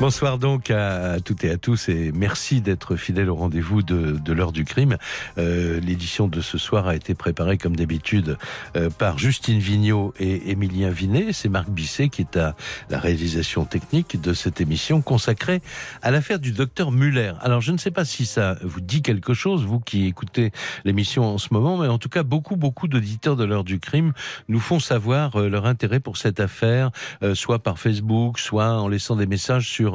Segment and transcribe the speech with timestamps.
[0.00, 4.32] Bonsoir donc à toutes et à tous et merci d'être fidèles au rendez-vous de, de
[4.32, 4.96] l'heure du crime.
[5.38, 8.38] Euh, L'édition de ce soir a été préparée comme d'habitude
[8.76, 11.32] euh, par Justine Vignot et Émilien Vinet.
[11.32, 12.54] C'est Marc Bisset qui est à
[12.90, 15.60] la réalisation technique de cette émission consacrée
[16.00, 17.32] à l'affaire du docteur Muller.
[17.40, 20.52] Alors je ne sais pas si ça vous dit quelque chose, vous qui écoutez
[20.84, 24.12] l'émission en ce moment, mais en tout cas beaucoup beaucoup d'auditeurs de l'heure du crime
[24.48, 26.92] nous font savoir euh, leur intérêt pour cette affaire,
[27.24, 29.87] euh, soit par Facebook, soit en laissant des messages sur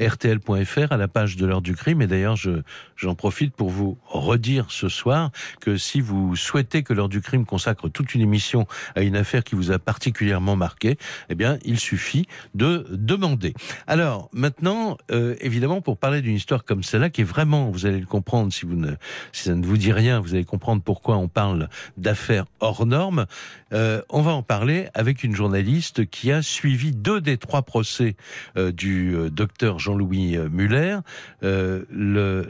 [0.00, 2.02] rtl.fr à la page de l'heure du crime.
[2.02, 2.62] Et d'ailleurs, je,
[2.96, 7.44] j'en profite pour vous redire ce soir que si vous souhaitez que l'heure du crime
[7.44, 11.78] consacre toute une émission à une affaire qui vous a particulièrement marqué, eh bien, il
[11.78, 13.54] suffit de demander.
[13.86, 18.00] Alors, maintenant, euh, évidemment, pour parler d'une histoire comme celle-là, qui est vraiment, vous allez
[18.00, 18.92] le comprendre si vous ne,
[19.32, 23.26] si ça ne vous dit rien, vous allez comprendre pourquoi on parle d'affaires hors normes.
[23.72, 28.14] Euh, on va en parler avec une journaliste qui a suivi deux des trois procès
[28.56, 30.98] euh, du euh, docteur Jean-Louis Muller.
[31.42, 32.46] Le,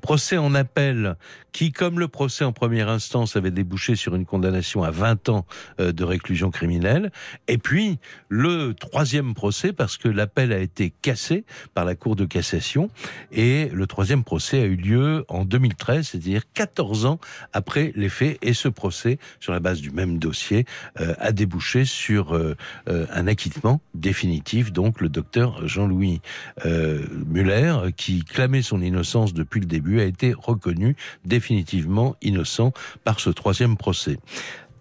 [0.00, 1.16] procès en appel,
[1.52, 5.46] qui, comme le procès en première instance, avait débouché sur une condamnation à 20 ans
[5.78, 7.10] de réclusion criminelle.
[7.48, 12.26] Et puis, le troisième procès, parce que l'appel a été cassé par la Cour de
[12.26, 12.90] cassation.
[13.32, 17.18] Et le troisième procès a eu lieu en 2013, c'est-à-dire 14 ans
[17.52, 18.36] après les faits.
[18.42, 20.53] Et ce procès, sur la base du même dossier,
[21.00, 24.72] euh, a débouché sur euh, un acquittement définitif.
[24.72, 26.20] Donc, le docteur Jean-Louis
[26.64, 32.72] euh, Muller, qui clamait son innocence depuis le début, a été reconnu définitivement innocent
[33.04, 34.18] par ce troisième procès.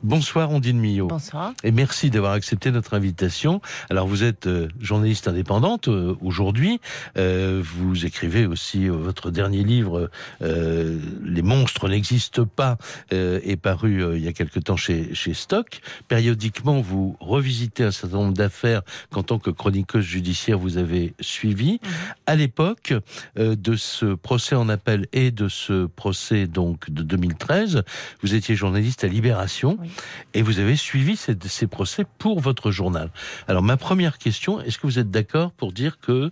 [0.03, 1.07] Bonsoir Ondine Millot.
[1.07, 1.53] Bonsoir.
[1.63, 3.61] Et merci d'avoir accepté notre invitation.
[3.89, 6.81] Alors vous êtes euh, journaliste indépendante euh, aujourd'hui.
[7.17, 10.09] Euh, vous écrivez aussi euh, votre dernier livre
[10.41, 12.77] euh, Les monstres n'existent pas
[13.11, 15.79] est paru il y a quelque temps chez, chez Stock.
[16.09, 21.75] Périodiquement vous revisitez un certain nombre d'affaires qu'en tant que chroniqueuse judiciaire vous avez suivi.
[21.75, 21.87] Mmh.
[22.25, 22.93] À l'époque
[23.37, 27.83] de ce procès en appel et de ce procès donc de 2013,
[28.21, 29.77] vous étiez journaliste à Libération.
[29.79, 29.92] Oui
[30.33, 33.09] et vous avez suivi ces, procès pour votre journal.
[33.47, 36.31] Alors ma première question, est-ce que vous êtes d'accord pour dire que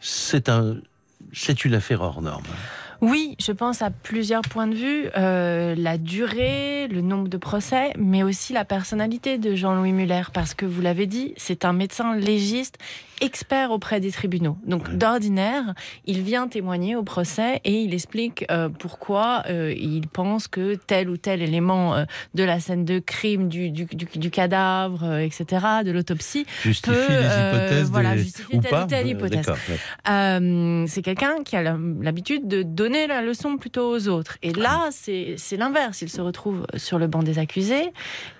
[0.00, 0.50] c'est
[1.32, 2.44] c'est une affaire hors norme?
[3.00, 5.08] Oui, je pense à plusieurs points de vue.
[5.16, 10.22] Euh, la durée, le nombre de procès, mais aussi la personnalité de Jean-Louis Muller.
[10.32, 12.78] Parce que vous l'avez dit, c'est un médecin légiste
[13.20, 14.58] expert auprès des tribunaux.
[14.66, 15.74] Donc d'ordinaire,
[16.04, 21.08] il vient témoigner au procès et il explique euh, pourquoi euh, il pense que tel
[21.08, 25.46] ou tel élément euh, de la scène de crime, du, du, du, du cadavre, etc.,
[25.84, 26.46] de l'autopsie,
[26.82, 29.46] peut, les voilà, justifier telle ou telle hypothèse.
[30.86, 34.38] C'est quelqu'un qui a l'habitude de donner la leçon plutôt aux autres.
[34.42, 36.02] Et là, c'est l'inverse.
[36.02, 37.92] Il se retrouve sur le banc des accusés.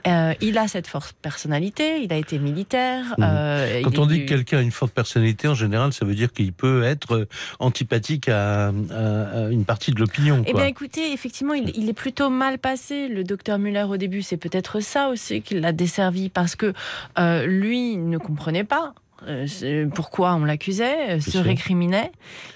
[0.04, 2.02] il a cette forte personnalité.
[2.02, 3.14] Il a été militaire.
[3.18, 3.82] Mmh.
[3.84, 6.82] Quand on dit que quelqu'un une forte personnalité, en général, ça veut dire qu'il peut
[6.82, 10.42] être antipathique à, à, à une partie de l'opinion.
[10.46, 13.08] Eh bien, écoutez, effectivement, il, il, est plutôt mal passé.
[13.08, 16.72] Le docteur Muller, au début, c'est peut-être ça aussi qui l'a desservi, parce que
[17.18, 18.94] euh, lui ne comprenait pas
[19.26, 22.12] euh, pourquoi on l'accusait, se récriminait.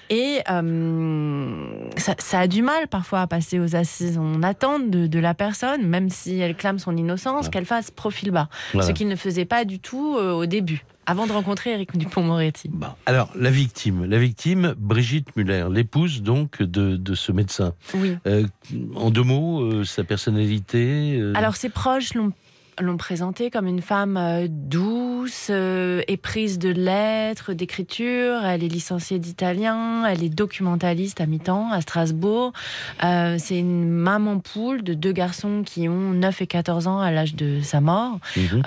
[0.09, 4.19] Et euh, ça, ça, a du mal parfois à passer aux assises.
[4.21, 7.49] On attend de, de la personne, même si elle clame son innocence, voilà.
[7.49, 8.49] qu'elle fasse profil bas.
[8.73, 8.87] Voilà.
[8.87, 12.69] Ce qu'il ne faisait pas du tout euh, au début avant de rencontrer Eric Dupont-Moretti.
[12.69, 12.87] Bon.
[13.05, 17.73] Alors, la victime, la victime, Brigitte Muller, l'épouse donc de, de, ce médecin.
[17.95, 18.17] Oui.
[18.27, 18.45] Euh,
[18.95, 21.17] en deux mots, euh, sa personnalité.
[21.19, 21.33] Euh...
[21.35, 22.31] Alors, ses proches l'ont
[22.79, 28.45] l'ont présentée comme une femme euh, douce, euh, éprise de lettres, d'écriture.
[28.45, 32.53] Elle est licenciée d'italien, elle est documentaliste à mi-temps à Strasbourg.
[33.03, 37.11] Euh, c'est une maman poule de deux garçons qui ont 9 et 14 ans à
[37.11, 38.19] l'âge de sa mort.
[38.35, 38.61] Mmh.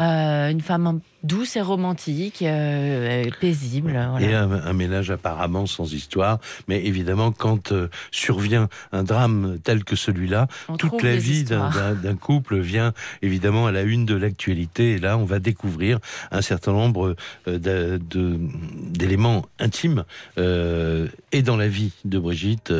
[0.50, 3.92] une femme douce et romantique, euh, paisible.
[3.92, 4.20] Voilà.
[4.20, 6.38] Et un, un, ménage apparemment sans histoire.
[6.68, 10.46] Mais évidemment, quand euh, survient un drame tel que celui-là,
[10.78, 12.92] toute la vie d'un couple vient
[13.22, 14.92] évidemment à la une de l'actualité.
[14.92, 15.98] Et là, on va découvrir
[16.30, 17.16] un certain nombre
[17.48, 20.04] euh, d'éléments intimes
[20.36, 22.72] et dans la vie de Brigitte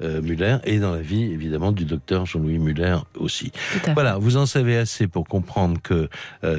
[0.00, 3.52] Muller et dans la vie évidemment du docteur Jean-Louis Muller aussi.
[3.94, 6.08] Voilà, vous en savez assez pour comprendre que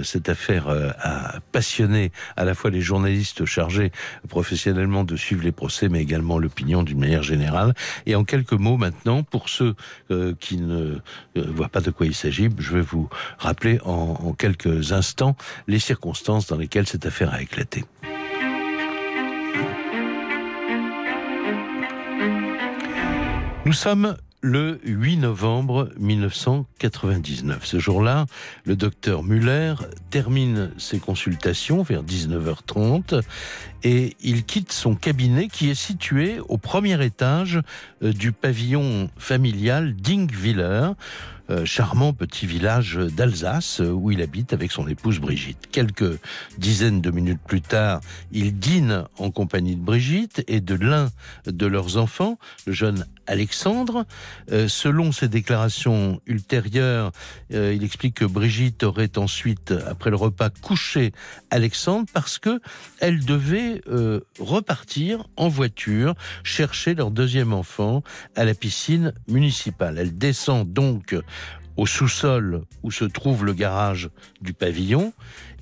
[0.03, 1.16] cette affaire a
[1.51, 3.91] passionné à la fois les journalistes chargés
[4.27, 7.73] professionnellement de suivre les procès, mais également l'opinion d'une manière générale.
[8.05, 9.75] Et en quelques mots maintenant, pour ceux
[10.11, 10.99] euh, qui ne
[11.37, 15.35] euh, voient pas de quoi il s'agit, je vais vous rappeler en, en quelques instants
[15.67, 17.85] les circonstances dans lesquelles cette affaire a éclaté.
[23.65, 24.15] Nous sommes
[24.47, 27.65] le 8 novembre 1999.
[27.65, 28.25] Ce jour-là,
[28.63, 29.75] le docteur Muller
[30.09, 33.21] termine ses consultations vers 19h30
[33.83, 37.59] et il quitte son cabinet qui est situé au premier étage
[38.01, 40.91] euh, du pavillon familial d'Ingwiller.
[41.49, 45.69] Euh, charmant petit village d'Alsace euh, où il habite avec son épouse Brigitte.
[45.71, 46.19] Quelques
[46.57, 48.01] dizaines de minutes plus tard,
[48.33, 51.09] il dîne en compagnie de Brigitte et de l'un
[51.45, 54.05] de leurs enfants, le jeune Alexandre.
[54.51, 57.11] Euh, selon ses déclarations ultérieures,
[57.49, 61.13] il explique que Brigitte aurait ensuite, après le repas, couché
[61.49, 62.59] Alexandre parce que
[62.99, 63.81] elle devait
[64.39, 66.13] repartir en voiture
[66.43, 68.03] chercher leur deuxième enfant
[68.35, 69.97] à la piscine municipale.
[69.97, 71.15] Elle descend donc
[71.77, 74.09] au sous-sol où se trouve le garage
[74.41, 75.13] du pavillon.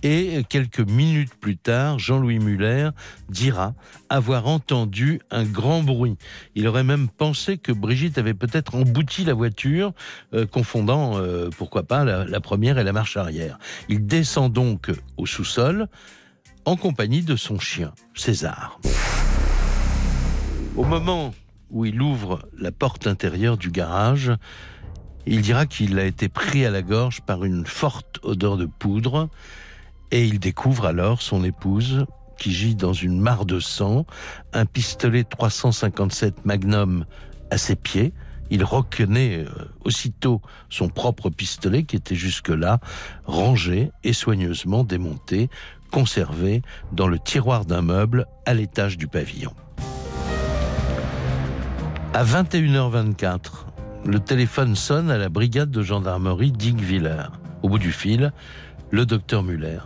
[0.03, 2.89] Et quelques minutes plus tard, Jean-Louis Muller
[3.29, 3.73] dira
[4.09, 6.17] avoir entendu un grand bruit.
[6.53, 9.93] Il aurait même pensé que Brigitte avait peut-être embouti la voiture,
[10.33, 13.57] euh, confondant, euh, pourquoi pas, la, la première et la marche arrière.
[13.89, 15.87] Il descend donc au sous-sol
[16.65, 18.79] en compagnie de son chien, César.
[20.75, 21.33] Au moment
[21.71, 24.31] où il ouvre la porte intérieure du garage,
[25.25, 29.29] il dira qu'il a été pris à la gorge par une forte odeur de poudre
[30.11, 32.05] et il découvre alors son épouse
[32.37, 34.05] qui gît dans une mare de sang,
[34.53, 37.05] un pistolet 357 Magnum
[37.49, 38.13] à ses pieds.
[38.51, 39.49] Il reconnaît euh,
[39.83, 42.79] aussitôt son propre pistolet qui était jusque-là
[43.25, 45.49] rangé et soigneusement démonté,
[45.91, 46.61] conservé
[46.91, 49.53] dans le tiroir d'un meuble à l'étage du pavillon.
[52.13, 53.64] À 21h24,
[54.05, 57.29] le téléphone sonne à la brigade de gendarmerie d'Ingwiller.
[57.63, 58.31] Au bout du fil,
[58.91, 59.79] le docteur Muller.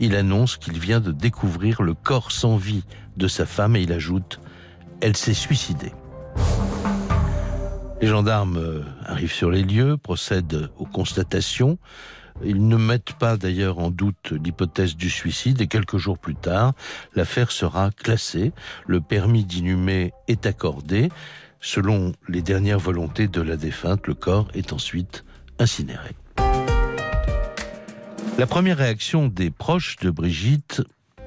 [0.00, 2.84] Il annonce qu'il vient de découvrir le corps sans vie
[3.16, 4.40] de sa femme et il ajoute
[5.00, 5.92] Elle s'est suicidée.
[8.00, 11.78] Les gendarmes euh, arrivent sur les lieux, procèdent aux constatations.
[12.44, 16.72] Ils ne mettent pas d'ailleurs en doute l'hypothèse du suicide et quelques jours plus tard,
[17.14, 18.52] l'affaire sera classée,
[18.86, 21.10] le permis d'inhumer est accordé
[21.66, 25.24] Selon les dernières volontés de la défunte, le corps est ensuite
[25.58, 26.10] incinéré.
[28.36, 30.82] La première réaction des proches de Brigitte,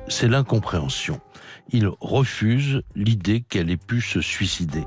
[0.07, 1.19] c'est l'incompréhension.
[1.71, 4.83] Ils refusent l'idée qu'elle ait pu se suicider.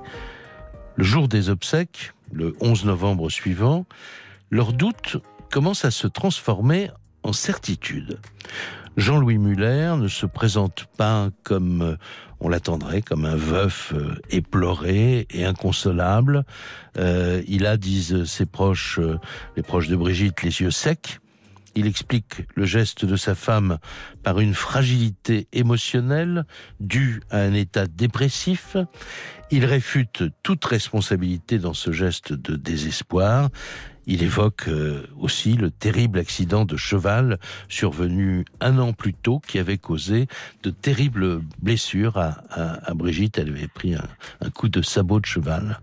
[0.95, 3.87] Le jour des obsèques, le 11 novembre suivant,
[4.51, 5.17] leur doute
[5.51, 6.91] commence à se transformer
[7.25, 8.21] en certitude.
[9.01, 11.97] Jean-Louis Muller ne se présente pas comme euh,
[12.39, 16.45] on l'attendrait, comme un veuf euh, éploré et inconsolable.
[16.99, 19.01] Euh, il a, disent ses proches,
[19.57, 21.19] les proches de Brigitte, les yeux secs.
[21.75, 23.79] Il explique le geste de sa femme
[24.23, 26.45] par une fragilité émotionnelle
[26.81, 28.77] due à un état dépressif.
[29.51, 33.49] Il réfute toute responsabilité dans ce geste de désespoir
[34.07, 37.39] il évoque euh, aussi le terrible accident de cheval
[37.69, 40.27] survenu un an plus tôt qui avait causé
[40.63, 43.39] de terribles blessures à, Brigitte.
[43.39, 45.81] Elle avait pris un, coup de sabot de cheval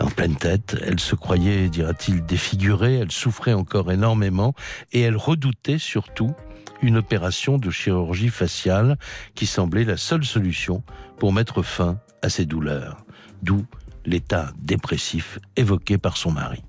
[0.00, 0.76] en pleine tête.
[0.84, 2.96] Elle se croyait, dira-t-il, défigurée.
[2.96, 4.54] Elle souffrait encore énormément
[4.92, 6.34] et elle redoutait surtout
[6.82, 8.98] une opération de chirurgie faciale
[9.34, 10.82] qui semblait la seule solution
[11.18, 13.04] pour mettre fin à ses douleurs.
[13.42, 13.64] D'où
[14.06, 16.62] l'état dépressif évoqué par son mari.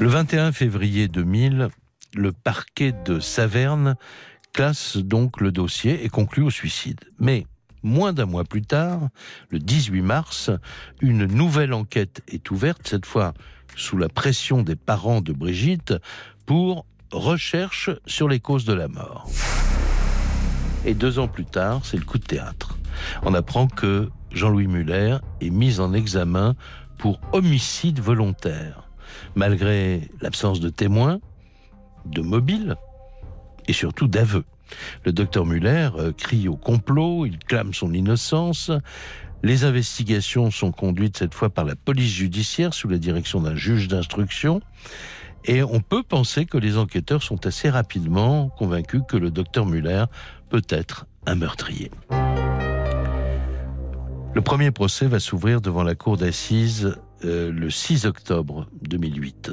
[0.00, 1.70] Le 21 février 2000,
[2.14, 3.96] le parquet de Saverne
[4.52, 7.00] classe donc le dossier et conclut au suicide.
[7.18, 7.46] Mais
[7.82, 9.08] moins d'un mois plus tard,
[9.50, 10.50] le 18 mars,
[11.00, 13.34] une nouvelle enquête est ouverte, cette fois
[13.74, 15.94] sous la pression des parents de Brigitte,
[16.46, 19.28] pour recherche sur les causes de la mort.
[20.84, 22.78] Et deux ans plus tard, c'est le coup de théâtre.
[23.22, 26.54] On apprend que Jean-Louis Muller est mis en examen
[26.98, 28.87] pour homicide volontaire
[29.34, 31.20] malgré l'absence de témoins,
[32.06, 32.76] de mobiles
[33.66, 34.44] et surtout d'aveux.
[35.04, 38.70] Le docteur Muller euh, crie au complot, il clame son innocence.
[39.42, 43.88] Les investigations sont conduites cette fois par la police judiciaire sous la direction d'un juge
[43.88, 44.60] d'instruction.
[45.44, 50.04] Et on peut penser que les enquêteurs sont assez rapidement convaincus que le docteur Muller
[50.50, 51.90] peut être un meurtrier.
[54.34, 59.52] Le premier procès va s'ouvrir devant la cour d'assises euh, le 6 octobre 2008.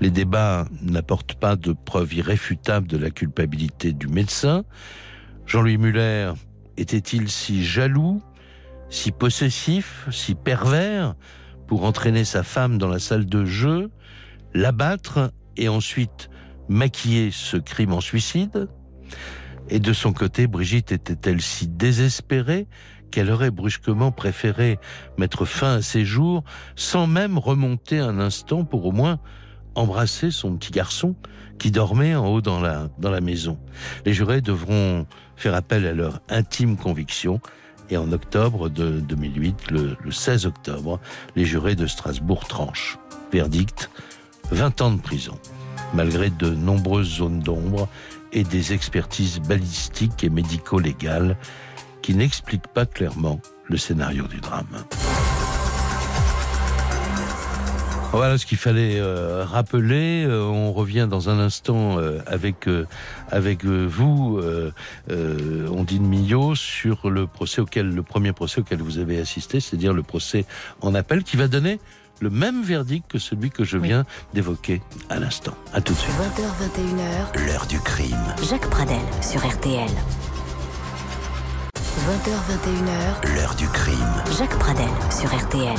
[0.00, 4.64] Les débats n'apportent pas de preuves irréfutables de la culpabilité du médecin.
[5.46, 6.32] Jean-Louis Muller
[6.76, 8.22] était-il si jaloux,
[8.90, 11.14] si possessif, si pervers
[11.66, 13.90] pour entraîner sa femme dans la salle de jeu,
[14.54, 16.30] l'abattre et ensuite
[16.68, 18.68] maquiller ce crime en suicide?
[19.70, 22.66] Et de son côté, Brigitte était-elle si désespérée
[23.10, 24.78] qu'elle aurait brusquement préféré
[25.16, 26.44] mettre fin à ses jours
[26.76, 29.18] sans même remonter un instant pour au moins
[29.74, 31.14] embrassé son petit garçon
[31.58, 33.58] qui dormait en haut dans la, dans la maison.
[34.04, 37.40] Les jurés devront faire appel à leur intime conviction
[37.90, 41.00] et en octobre de 2008, le, le 16 octobre,
[41.36, 42.98] les jurés de Strasbourg tranchent.
[43.32, 43.90] Verdict,
[44.50, 45.38] 20 ans de prison,
[45.94, 47.88] malgré de nombreuses zones d'ombre
[48.32, 51.36] et des expertises balistiques et médico-légales
[52.08, 54.64] qui n'expliquent pas clairement le scénario du drame.
[58.12, 60.24] Voilà ce qu'il fallait euh, rappeler.
[60.26, 62.86] Euh, on revient dans un instant euh, avec euh,
[63.30, 64.72] avec vous, euh,
[65.10, 69.92] euh, Ondine Millot, sur le procès auquel le premier procès auquel vous avez assisté, c'est-à-dire
[69.92, 70.46] le procès
[70.80, 71.78] en appel, qui va donner
[72.20, 73.88] le même verdict que celui que je Oui.
[73.88, 75.52] viens d'évoquer à l'instant.
[75.74, 76.14] À tout de suite.
[76.14, 78.16] 20h, 20h, 21h, l'heure du crime.
[78.48, 79.90] Jacques Pradel sur RTL.
[81.96, 84.22] 20h, 21h, L'heure du crime.
[84.38, 85.78] Jacques Pradel sur RTL.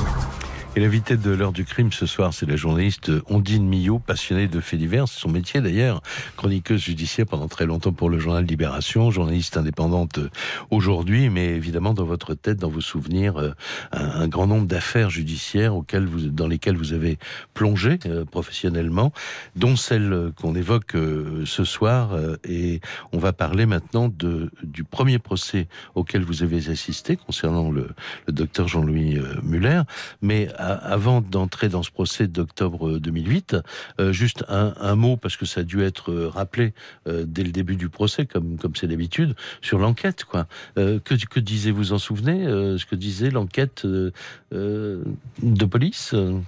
[0.80, 4.62] Et l'invité de l'heure du crime ce soir, c'est la journaliste Ondine Millot, passionnée de
[4.62, 5.10] faits divers.
[5.10, 6.02] C'est son métier d'ailleurs,
[6.38, 10.22] chroniqueuse judiciaire pendant très longtemps pour le journal Libération, journaliste indépendante
[10.70, 13.52] aujourd'hui, mais évidemment dans votre tête, dans vos souvenirs, euh,
[13.92, 17.20] un, grand nombre d'affaires judiciaires auxquelles vous, dans lesquelles vous avez
[17.54, 19.12] plongé euh, professionnellement,
[19.58, 22.12] dont celle qu'on évoque euh, ce soir.
[22.46, 22.80] et
[23.12, 27.90] on va parler maintenant de, du premier procès auquel vous avez assisté concernant le,
[28.28, 29.82] le docteur Jean-Louis Muller.
[30.22, 33.58] Mais a- avant d'entrer dans ce procès d'octobre 2008,
[34.00, 36.74] euh, juste un, mot, parce que ça a dû être euh, rappelé
[37.08, 40.24] euh, dès le début du procès, comme comme c'est d'habitude, sur l'enquête.
[40.26, 40.48] quoi.
[40.78, 44.12] Euh, que, que disait, vous en souvenez, euh, ce que disait l'enquête euh,
[44.54, 45.04] euh,
[45.42, 46.12] de police?
[46.14, 46.40] Euh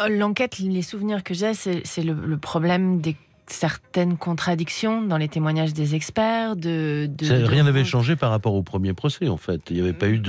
[0.00, 5.16] Euh, L'enquête, les souvenirs que j'ai, c'est c'est le, le problème des certaines contradictions dans
[5.18, 6.56] les témoignages des experts.
[6.56, 9.60] De, de- Ça- de- Rien n'avait changé par rapport au premier procès, en fait.
[9.70, 10.20] Il n'y avait pas eu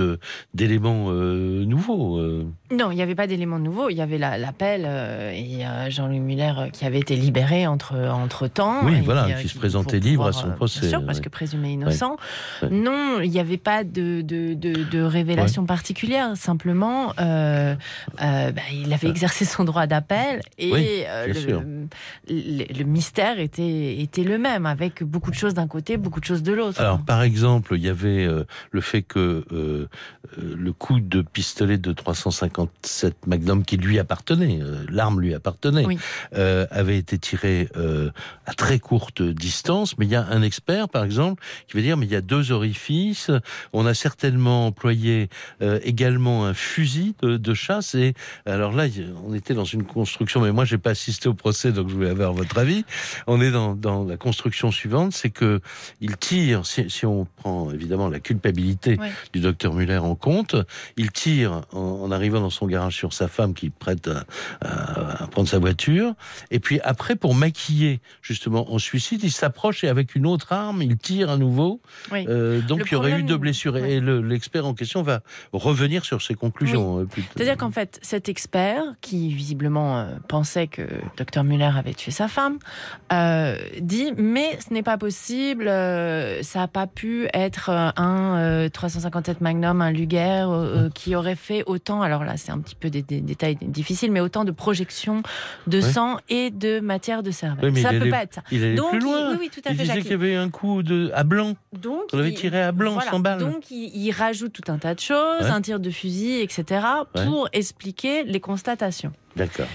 [0.53, 2.17] d'éléments euh, nouveaux.
[2.17, 2.45] euh.
[2.71, 3.89] Non, il n'y avait pas d'éléments nouveaux.
[3.89, 8.47] Il y avait la- l'appel euh, et Jean-Louis Muller qui avait été libéré entre, entre
[8.47, 8.79] temps.
[8.83, 11.71] Oui, et, voilà, qui se présentait libre à son procès, Bien sûr, parce que présumé
[11.73, 12.17] innocent.
[12.61, 12.69] Ouais.
[12.69, 16.35] Non, il n'y avait pas de, de, révélation particulière.
[16.35, 17.75] Simplement, bah,
[18.73, 20.87] il avait exercé son droit d'appel et Oui,
[22.27, 26.25] le- le mystère était, était le même, avec beaucoup de choses d'un côté, beaucoup de
[26.25, 26.81] choses de l'autre.
[26.81, 29.87] Alors, par exemple, il y avait euh, le fait que euh,
[30.39, 35.85] euh, le coup de pistolet de 357 Magnum qui lui appartenait, euh, l'arme lui appartenait,
[35.85, 35.99] Oui.
[36.31, 37.69] avait été tiré
[38.47, 39.99] à très courte distance.
[39.99, 42.21] Mais il y a un expert, par exemple, qui va dire mais il y a
[42.21, 43.29] deux orifices.
[43.71, 45.29] On a certainement employé
[45.83, 47.93] également un fusil de, de chasse.
[47.93, 48.13] Et
[48.47, 48.85] alors là,
[49.27, 50.41] on était dans une construction.
[50.41, 52.83] Mais moi, j'ai pas assisté au procès, donc je voulais avoir votre avis.
[53.27, 55.61] On est dans, dans la construction suivante, c'est que
[56.01, 56.65] il tire.
[56.65, 58.97] Si, si on prend évidemment la culpabilité
[59.33, 60.55] du docteur Muller en compte,
[60.97, 64.23] il tire en, en arrivant dans son garage sur sa femme qui prête à,
[64.61, 66.13] à- à prendre sa voiture.
[66.51, 70.81] Et puis après, pour maquiller justement en suicide, il s'approche et avec une autre arme,
[70.81, 71.81] il tire à nouveau.
[72.11, 72.25] Oui.
[72.27, 73.77] Euh, donc Le il y aurait eu deux blessures.
[73.77, 75.21] Et le- l'expert en question va
[75.53, 76.99] revenir sur ses conclusions.
[76.99, 80.83] euh, C'est-à-dire qu'en fait, cet expert, qui visiblement euh, pensait que
[81.17, 82.57] Dr Muller avait tué sa femme,
[83.13, 88.37] euh, dit mais ce n'est pas possible, euh, ça n'a pas pu être euh, un
[88.39, 90.45] euh, 357 Magnum, un Luger,
[90.93, 94.19] qui aurait fait autant, alors là c'est un petit peu des, des détails difficiles, mais
[94.21, 95.21] autant de projections
[95.67, 95.81] de Ouais.
[95.81, 97.71] sang et de matière de cervelle.
[97.73, 98.43] Oui, ça il peut allait- pas être ça.
[98.51, 99.31] Il allait Donc, plus il- loin.
[99.31, 101.55] oui, oui, tout à il fait, disait qu'il y avait un coup de à blanc.
[101.73, 103.39] Donc, On avait il- tiré à blanc, sans balle.
[103.39, 105.49] Donc, il, il rajoute tout un tas de choses, Ouais.
[105.49, 106.81] un tir de fusil, etc.,
[107.15, 107.25] Ouais.
[107.25, 109.11] pour expliquer les constatations.
[109.35, 109.67] D'accord.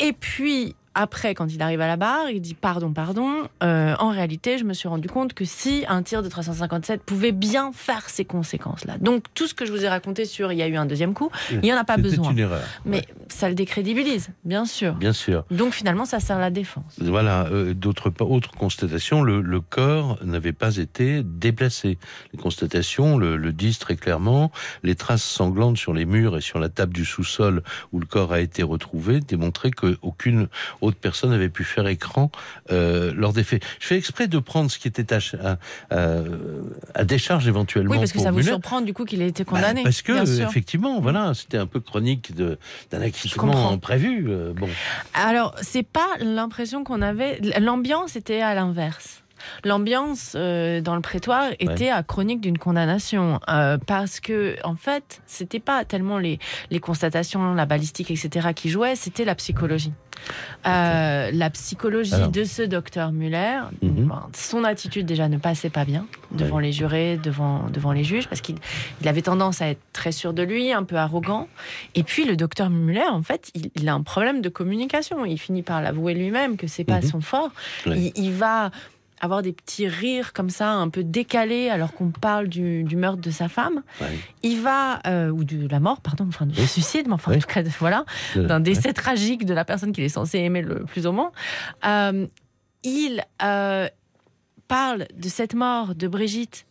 [0.00, 3.48] Et puis, après, quand il arrive à la barre, il dit pardon, pardon.
[3.62, 7.32] euh, en réalité, je me suis rendu compte que si un tir de 357 pouvait
[7.32, 8.98] bien faire ces conséquences-là.
[8.98, 11.14] Donc, tout ce que je vous ai raconté sur il y a eu un deuxième
[11.14, 12.30] coup, il n'y en a pas besoin.
[12.32, 12.62] une erreur.
[12.84, 14.94] Mais Ouais, ça le décrédibilise, bien sûr.
[14.94, 15.44] bien sûr.
[15.50, 16.96] Donc, finalement, ça sert la défense.
[17.00, 21.98] Voilà, euh, d'autres pa- autre constatation, le, le corps n'avait pas été déplacé.
[22.32, 24.50] Les constatations le, le disent très clairement.
[24.82, 27.62] Les traces sanglantes sur les murs et sur la table du sous-sol
[27.92, 30.48] où le corps a été retrouvé démontraient qu'aucune
[30.80, 32.30] autre personne n'avait pu faire écran
[32.70, 33.62] euh, lors des faits.
[33.80, 35.56] Je fais exprès de prendre ce qui était à, à,
[36.94, 37.92] à- décharge éventuellement.
[37.92, 39.82] Oui, parce que pour ça vous surprend du coup qu'il ait été Bah, condamné.
[39.82, 44.26] parce que effectivement, voilà, c'était un peu chronique d'un acquittement prévu.
[44.28, 44.68] euh, bon,
[45.14, 47.40] Alors, c'est pas l'impression qu'on avait.
[47.60, 49.22] L'ambiance était à l'inverse.
[49.64, 55.20] L'ambiance euh, dans le prétoire était à chronique d'une condamnation euh, parce que en fait,
[55.26, 56.38] c'était pas tellement les,
[56.70, 58.48] les constatations, la balistique, etc.
[58.54, 59.92] qui jouaient, c'était la psychologie.
[60.66, 64.10] Euh, la psychologie de ce docteur Muller, Mhm.
[64.34, 66.64] son attitude déjà ne passait pas bien devant Ouais.
[66.64, 68.56] les jurés, devant, devant les juges, parce qu'il
[69.00, 71.46] il avait tendance à être très sûr de lui, un peu arrogant.
[71.94, 75.24] Et puis le docteur Muller, en fait, il, il a un problème de communication.
[75.24, 77.02] Il finit par l'avouer lui-même que c'est pas Mhm.
[77.10, 77.50] son fort.
[77.86, 77.98] Ouais.
[77.98, 78.70] Il, il va
[79.20, 83.20] avoir des petits rires comme ça, un peu décalés, alors qu'on parle du, du meurtre
[83.20, 83.82] de sa femme.
[84.00, 84.06] Ouais.
[84.42, 86.66] Il va, euh, ou de la mort, pardon, enfin du Oui.
[86.66, 87.36] suicide, mais enfin Oui.
[87.38, 88.04] en tout cas, de- voilà,
[88.36, 91.32] d'un décès tragique de la personne qu'il est censé aimer le plus au moins.
[91.86, 92.26] Euh,
[92.84, 93.88] il euh,
[94.68, 96.64] parle de cette mort de Brigitte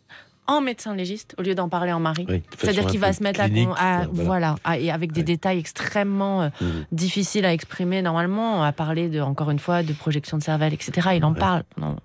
[0.46, 2.24] en médecin légiste au lieu d'en parler en mari.
[2.26, 4.54] Oui, C'est-à-dire qu'il va se mettre à, clinique, à- voilà.
[4.64, 6.86] à- et avec des détails extrêmement euh, Mhm.
[6.90, 11.10] difficiles à exprimer normalement, à parler de encore une fois de projection de cervelle, etc.
[11.16, 11.38] Il en Ouais.
[11.38, 11.64] parle.
[11.76, 11.96] Non.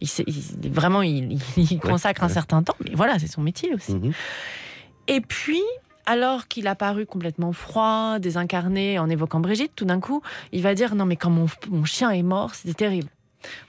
[0.00, 2.32] Il, sait- il- vraiment, il, il consacre un ouais.
[2.32, 3.94] certain temps, mais voilà, c'est son métier aussi.
[3.94, 4.12] Mhm.
[5.08, 5.62] Et puis,
[6.06, 10.22] alors qu'il a paru complètement froid, désincarné, en évoquant Brigitte, tout d'un coup,
[10.52, 13.08] il va dire non mais quand mon, mon chien est mort, c'était terrible.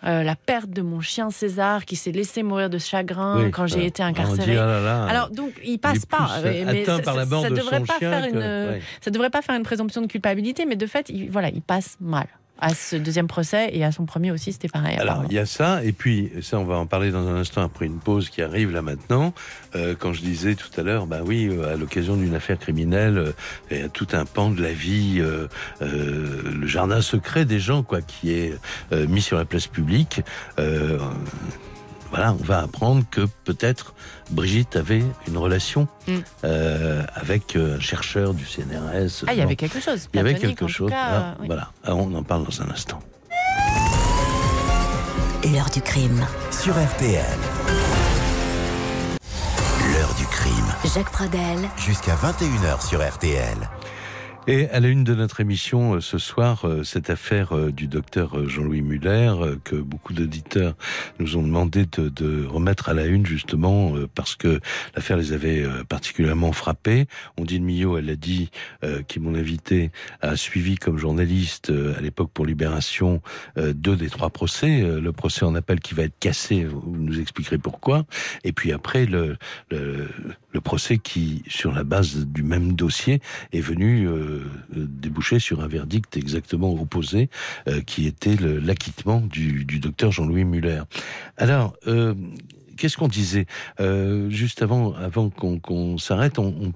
[0.03, 3.67] Euh, la perte de mon chien César qui s'est laissé mourir de chagrin Oui, quand
[3.67, 4.58] j'ai été dit, incarcéré.
[4.58, 7.55] ah là là, Alors donc il passe pas, euh, mais ça, par la ça- de
[7.55, 8.81] devrait pas faire que- une, ouais.
[9.00, 11.96] ça devrait pas faire une présomption de culpabilité, mais de fait, il, voilà, il passe
[12.01, 12.27] mal
[12.62, 14.98] à ce deuxième procès et à son premier aussi, c'était pareil.
[14.98, 17.63] Alors, il y a ça, et puis, ça, on va en parler dans un instant
[17.63, 19.34] après une pause qui arrive là maintenant.
[19.75, 23.34] Euh, quand je disais tout à l'heure, bah oui, euh, à l'occasion d'une affaire criminelle,
[23.72, 25.48] il y a tout un pan de la vie, euh,
[25.82, 28.53] le jardin secret des gens, quoi, qui est
[28.91, 30.22] mis sur la place publique.
[32.12, 33.94] Voilà, on va apprendre que peut-être
[34.32, 36.12] Brigitte avait une relation Mm.
[36.44, 39.24] euh, avec euh, un chercheur du CNRS.
[39.27, 40.10] Ah, il y avait quelque chose.
[40.13, 40.89] Il y avait quelque chose.
[40.89, 41.48] cas, Ah, oui.
[41.48, 43.00] Voilà, Ah, on en parle dans un instant.
[45.51, 46.25] L'heure du crime.
[46.51, 47.24] sur RTL.
[49.94, 50.74] L'heure du crime.
[50.94, 53.58] Jacques Pradel, Jusqu'à 21h sur RTL.
[54.48, 57.86] Et à la une de notre émission euh, ce soir, euh, cette affaire euh, du
[57.88, 59.31] docteur Jean-Louis Muller,
[59.63, 60.74] que beaucoup d'auditeurs
[61.19, 64.60] nous ont demandé de, de remettre à la une justement parce que
[64.95, 67.05] l'affaire les avait particulièrement frappés.
[67.38, 68.50] Ondine Millot, elle a dit,
[68.83, 73.21] euh, qui mon invité, a suivi comme journaliste à l'époque pour Libération
[73.57, 74.81] deux des trois procès.
[74.81, 78.05] Le procès en appel qui va être cassé, vous nous expliquerez pourquoi.
[78.43, 79.38] Et puis après, le,
[79.69, 80.10] le,
[80.51, 83.21] le procès qui, sur la base du même dossier,
[83.53, 84.43] est venu euh,
[84.75, 87.29] déboucher sur un verdict exactement opposé,
[87.67, 90.83] euh, qui était l'acquittement du, du docteur Jean-Louis Muller.
[91.37, 92.13] Alors, euh,
[92.77, 93.45] qu'est-ce qu'on disait
[93.79, 96.73] Euh, juste avant, avant qu'on s'arrête on,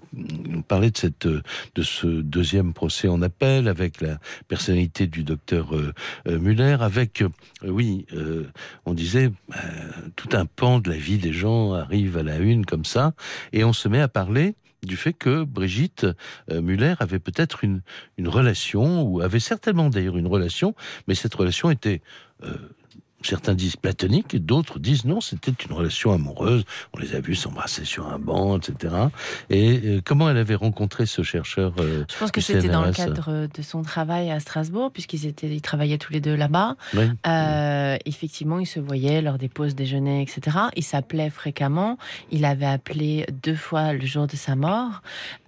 [0.67, 5.93] parlait de cette, de ce deuxième procès en appel avec la personnalité du docteur euh,
[6.27, 7.23] euh, Muller, avec,
[7.63, 8.05] oui,
[8.85, 9.31] on disait
[10.15, 13.13] tout un pan de la vie des gens arrive à la une comme ça,
[13.53, 16.05] et on se met à parler du fait que Brigitte
[16.51, 17.81] Muller avait peut-être une,
[18.17, 20.75] une relation, ou avait certainement d'ailleurs une relation,
[21.07, 22.01] mais cette relation était,
[23.21, 27.85] certains disent platonique, d'autres disent non, c'était une relation amoureuse, on les a vus s'embrasser
[27.85, 28.93] sur un banc, etc.
[29.49, 32.91] Et euh, comment elle avait rencontré ce chercheur euh, Je pense que c'était dans le
[32.91, 36.75] cadre de son travail à Strasbourg, puisqu'ils étaient, ils travaillaient tous les deux là-bas.
[36.93, 40.57] oui Euh, effectivement, ils se voyaient lors des pauses déjeuner, etc.
[40.75, 41.97] Ils s'appelaient fréquemment.
[42.31, 45.01] Il avait appelé deux fois le jour de sa mort.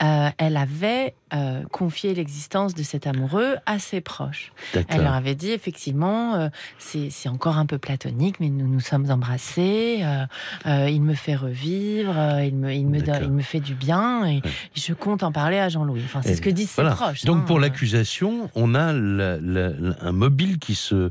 [0.03, 4.51] Euh, elle avait euh, confié l'existence de cet amoureux à ses proches.
[4.73, 9.99] Elle leur avait dit effectivement, c'est encore un peu platonique, mais nous nous sommes embrassés.
[10.03, 10.25] euh,
[10.65, 14.25] euh, il me fait revivre, euh, il me, il me, il me fait du bien,
[14.27, 14.41] et
[14.75, 16.01] je compte en parler à Jean-Louis.
[16.05, 16.95] Enfin, c'est ce que disent ses Voilà.
[16.95, 17.25] proches.
[17.25, 17.43] Donc hein.
[17.47, 21.09] pour l'accusation, on a la- la- la- un mobile qui se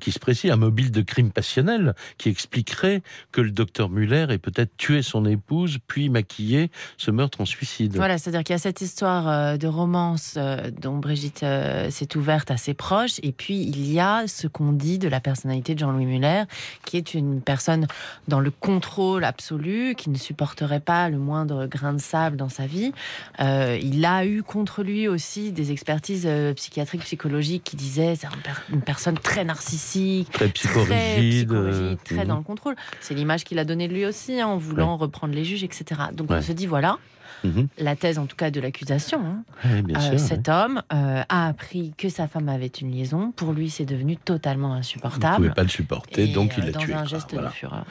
[0.00, 4.38] qui se précise, un mobile de crime passionnel qui expliquerait que le docteur Muller ait
[4.38, 7.94] peut-être tué son épouse puis maquillé ce meurtre en suicide.
[7.96, 10.38] Voilà, c'est-à-dire qu'il y a cette histoire de romance
[10.80, 11.44] dont Brigitte
[11.90, 15.20] s'est ouverte à ses proches, et puis il y a ce qu'on dit de la
[15.20, 16.42] personnalité de Jean-Louis Muller,
[16.84, 17.86] qui est une personne
[18.28, 22.66] dans le contrôle absolu, qui ne supporterait pas le moindre grain de sable dans sa
[22.66, 22.92] vie.
[23.40, 28.28] Euh, il a eu contre lui aussi des expertises euh, psychiatriques, psychologiques qui disaient c'est
[28.72, 31.46] une personne très narcissique, Très très psychorigide.
[31.48, 32.26] psychorigide, euh, très mhm.
[32.26, 32.76] dans le contrôle.
[33.00, 36.00] C'est l'image qu'il a donnée de lui aussi, hein, en voulant reprendre les juges, etc.
[36.12, 36.38] Donc Ouais.
[36.38, 36.98] on se dit, voilà,
[37.46, 37.68] mhm.
[37.78, 39.20] la thèse en tout cas de l'accusation.
[39.24, 39.44] Hein.
[39.64, 43.32] Euh, cet homme euh, a appris que sa femme avait une liaison.
[43.32, 45.24] Pour lui, c'est devenu totalement insupportable.
[45.24, 46.92] Il ne pouvait pas le supporter, donc il l'a tué.
[46.92, 47.84] Dans un geste de fureur.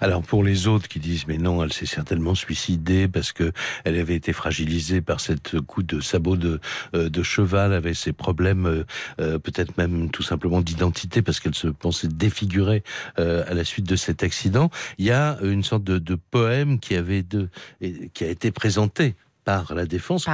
[0.00, 3.52] Alors pour les autres qui disent mais non, elle s'est certainement suicidée parce que
[3.84, 6.60] elle avait été fragilisée par cette coup de sabot de,
[6.92, 8.84] de cheval, avait ses problèmes,
[9.16, 12.82] peut-être même tout simplement d'identité parce qu'elle se pensait défigurée
[13.16, 14.70] à la suite de cet accident.
[14.98, 17.48] Il y a une sorte de, de poème qui avait de,
[18.12, 20.24] qui a été présenté par la défense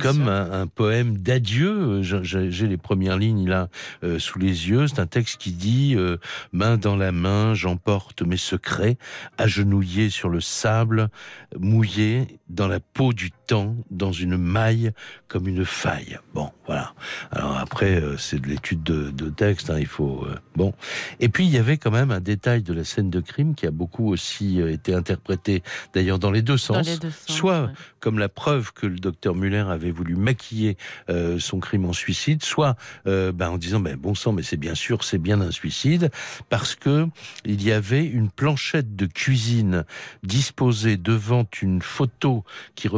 [0.00, 2.02] comme, Un, poème d'adieu.
[2.02, 3.68] J'ai les premières lignes là
[4.02, 4.88] euh, sous les yeux.
[4.88, 6.16] C'est un texte qui dit euh,
[6.50, 8.98] main dans la main, j'emporte mes secrets,
[9.38, 11.08] agenouillé sur le sable,
[11.56, 14.92] mouillé dans la peau du temps, dans une maille
[15.28, 16.18] comme une faille.
[16.34, 16.94] Bon, voilà.
[17.30, 19.70] Alors après, euh, c'est de l'étude de, texte.
[19.70, 20.72] Hein, il faut bon.
[21.20, 23.66] Et puis il y avait quand même un détail de la scène de crime qui
[23.66, 25.62] a beaucoup aussi été interprété,
[25.94, 26.88] d'ailleurs dans les deux sens.
[27.26, 30.76] soit comme la preuve que le docteur Muller avait voulu maquiller
[31.08, 34.56] euh, son crime en suicide, soit euh, ben, en disant ben, bon sang, mais c'est
[34.56, 36.10] bien sûr, c'est bien un suicide,
[36.48, 37.06] parce que
[37.44, 39.84] il y avait une planchette de cuisine
[40.22, 42.88] disposée devant une photo qui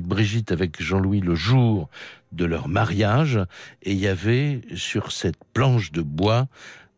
[0.00, 1.88] Brigitte avec Jean-Louis le jour
[2.32, 3.38] de leur mariage,
[3.82, 6.46] et il y avait sur cette planche de bois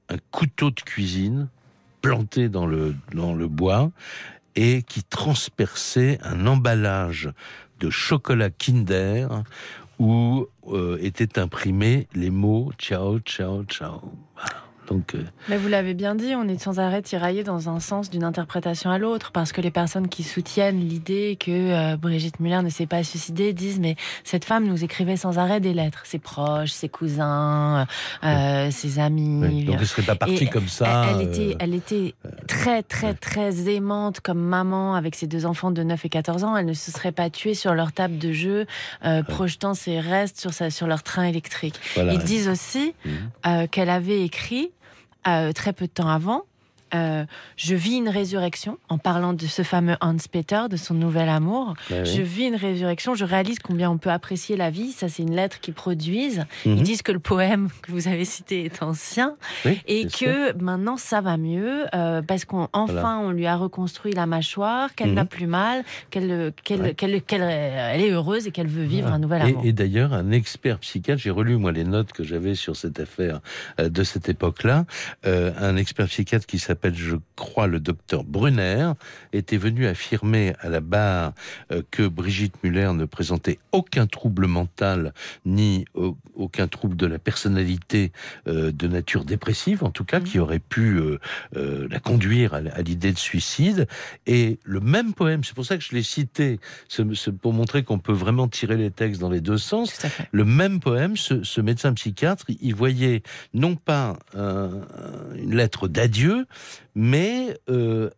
[0.08, 1.48] un couteau de cuisine
[2.02, 3.92] planté dans le, dans le bois
[4.56, 7.30] et qui transperçait un emballage
[7.78, 9.28] de chocolat Kinder
[9.98, 14.00] où euh, étaient imprimés les mots ciao, ciao, ciao.
[14.92, 18.24] Euh, Mais vous l'avez bien dit, on est sans arrêt tiraillé dans un sens d'une
[18.24, 22.70] interprétation à l'autre, parce que les personnes qui soutiennent l'idée que euh, Brigitte Muller ne
[22.70, 26.70] s'est pas suicidée disent mais cette femme nous écrivait sans arrêt des lettres, ses proches,
[26.70, 27.86] ses cousins,
[28.24, 29.64] euh, ses amis.
[29.64, 31.06] donc elle serait pas partie comme ça.
[31.10, 32.14] Elle, était, elle était
[32.46, 36.56] très très très aimante comme maman avec ses deux enfants de 9 et 14 ans.
[36.56, 38.66] Elle ne se serait pas tuée sur leur table de jeu,
[39.28, 41.80] projetant ses restes sur, sa, sur leur train électrique.
[41.96, 43.66] Ils disent aussi mmh.
[43.70, 44.70] qu'elle avait écrit
[45.26, 46.44] euh, très peu de temps avant,
[46.94, 47.24] euh,
[47.56, 51.74] je vis une résurrection en parlant de ce fameux Hans Peter, de son nouvel amour.
[51.90, 54.92] Je vis une résurrection, je réalise combien on peut apprécier la vie.
[54.92, 56.44] Ça, c'est une lettre qu'ils produisent.
[56.64, 56.82] Ils mhm.
[56.82, 59.36] disent que le poème que vous avez cité est ancien
[59.86, 64.94] et que maintenant ça va mieux euh, parce qu'enfin on lui a reconstruit la mâchoire,
[64.94, 65.28] qu'elle n'a mhm.
[65.28, 69.62] plus mal, qu'elle elle est heureuse et qu'elle veut vivre un nouvel amour.
[69.64, 73.40] Et, d'ailleurs, un expert psychiatre, j'ai relu moi les notes que j'avais sur cette affaire
[73.78, 74.84] euh, de cette époque-là,
[75.24, 78.92] un expert psychiatre qui s'appelle je crois, le docteur Brunner,
[79.32, 81.32] était venu affirmer à la barre
[81.72, 85.12] euh, que Brigitte Muller ne présentait aucun trouble mental
[85.44, 85.84] ni
[86.34, 88.12] aucun trouble de la personnalité
[88.46, 91.00] euh, de nature dépressive, en tout cas, qui aurait pu
[91.56, 93.86] euh, la conduire à, l'idée de suicide.
[94.26, 96.60] Et le même poème, c'est pour ça que je l'ai cité,
[97.42, 100.00] pour montrer qu'on peut vraiment tirer les textes dans les deux sens.
[100.32, 103.22] Le même poème, ce, médecin psychiatre, il voyait
[103.54, 106.46] non pas une lettre d'adieu,
[106.94, 108.10] mais euh,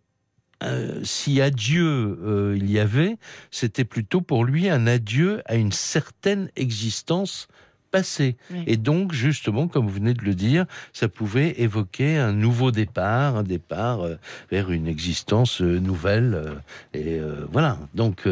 [0.62, 3.16] euh, si adieu euh, il y avait,
[3.50, 7.48] c'était plutôt pour lui un adieu à une certaine existence
[7.90, 8.36] passée.
[8.66, 13.36] Et donc, justement, comme vous venez de le dire, ça pouvait évoquer un nouveau départ,
[13.36, 14.06] un départ
[14.50, 16.54] vers une existence nouvelle.
[16.94, 17.20] et
[17.52, 17.78] voilà.
[17.92, 18.26] Donc,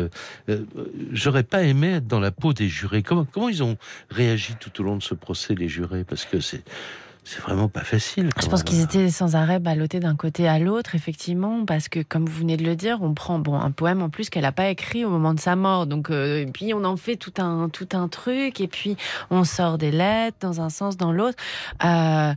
[1.13, 3.03] j'aurais pas aimé être dans la peau des jurés.
[3.03, 3.77] Comment, comment ils ont
[4.09, 6.05] réagi tout au long de ce procès, les jurés?
[6.05, 6.65] Parce que c'est
[7.31, 8.31] c'est vraiment pas facile.
[8.43, 12.27] Je pense qu'ils étaient sans arrêt ballottés d'un côté à l'autre, effectivement, parce que, comme
[12.27, 14.69] vous venez de le dire, on prend bon un poème en plus qu'elle n'a pas
[14.69, 17.69] écrit au moment de sa mort, donc euh, et puis on en fait tout un
[17.69, 18.97] tout un truc, et puis
[19.31, 21.39] on sort des lettres dans un sens, dans l'autre.
[21.85, 22.35] Euh,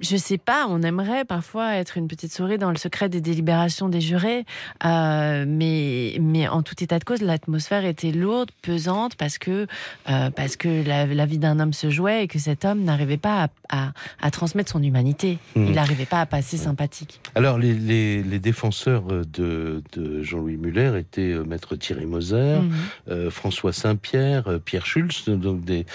[0.00, 3.88] je sais pas, on aimerait parfois être une petite souris dans le secret des délibérations
[3.88, 4.44] des jurés,
[4.84, 9.66] euh, mais, mais en tout état de cause, l'atmosphère était lourde, pesante, parce que,
[10.08, 13.48] euh, parce que la, vie d'un homme se jouait et que cet homme n'arrivait pas
[13.68, 15.38] à, à, transmettre son humanité.
[15.56, 15.66] Hmm.
[15.66, 17.20] Il n'arrivait pas à passer sympathique.
[17.34, 22.72] Alors, les, les, les défenseurs de, de Jean-Louis Muller étaient euh, Maître Thierry Moser, hmm.
[23.10, 25.86] euh, François Saint-Pierre, Pierre Schulz, donc des,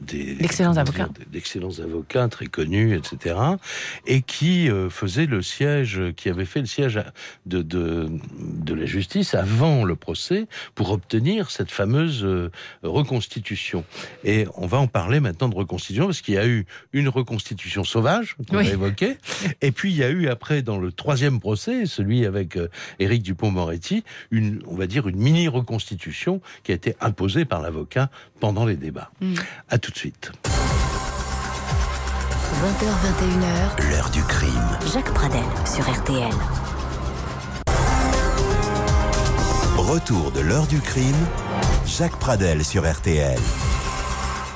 [0.00, 1.08] des d'excellents avocats.
[1.30, 3.34] D'excellents avocats très connus, etc
[4.06, 7.00] et qui euh, faisait le siège, qui avait fait le siège
[7.46, 8.08] de, de,
[8.38, 12.50] de la justice avant le procès pour obtenir cette fameuse euh,
[12.82, 13.84] reconstitution.
[14.24, 17.84] Et on va en parler maintenant de reconstitution parce qu'il y a eu une reconstitution
[17.84, 19.16] sauvage qu'on a évoquée,
[19.60, 23.22] et puis il y a eu après dans le troisième procès, celui avec euh, Éric
[23.22, 28.10] Dupont-Moretti, une, on va dire une mini reconstitution qui a été imposée par l'avocat
[28.40, 29.10] pendant les débats.
[29.20, 29.34] Mm.
[29.68, 30.32] À tout de suite.
[32.50, 34.78] 20h21h, l'heure du crime.
[34.92, 36.34] Jacques Pradel sur RTL.
[39.76, 41.16] retour de l'heure du crime,
[41.84, 43.38] Jacques Pradel sur RTL.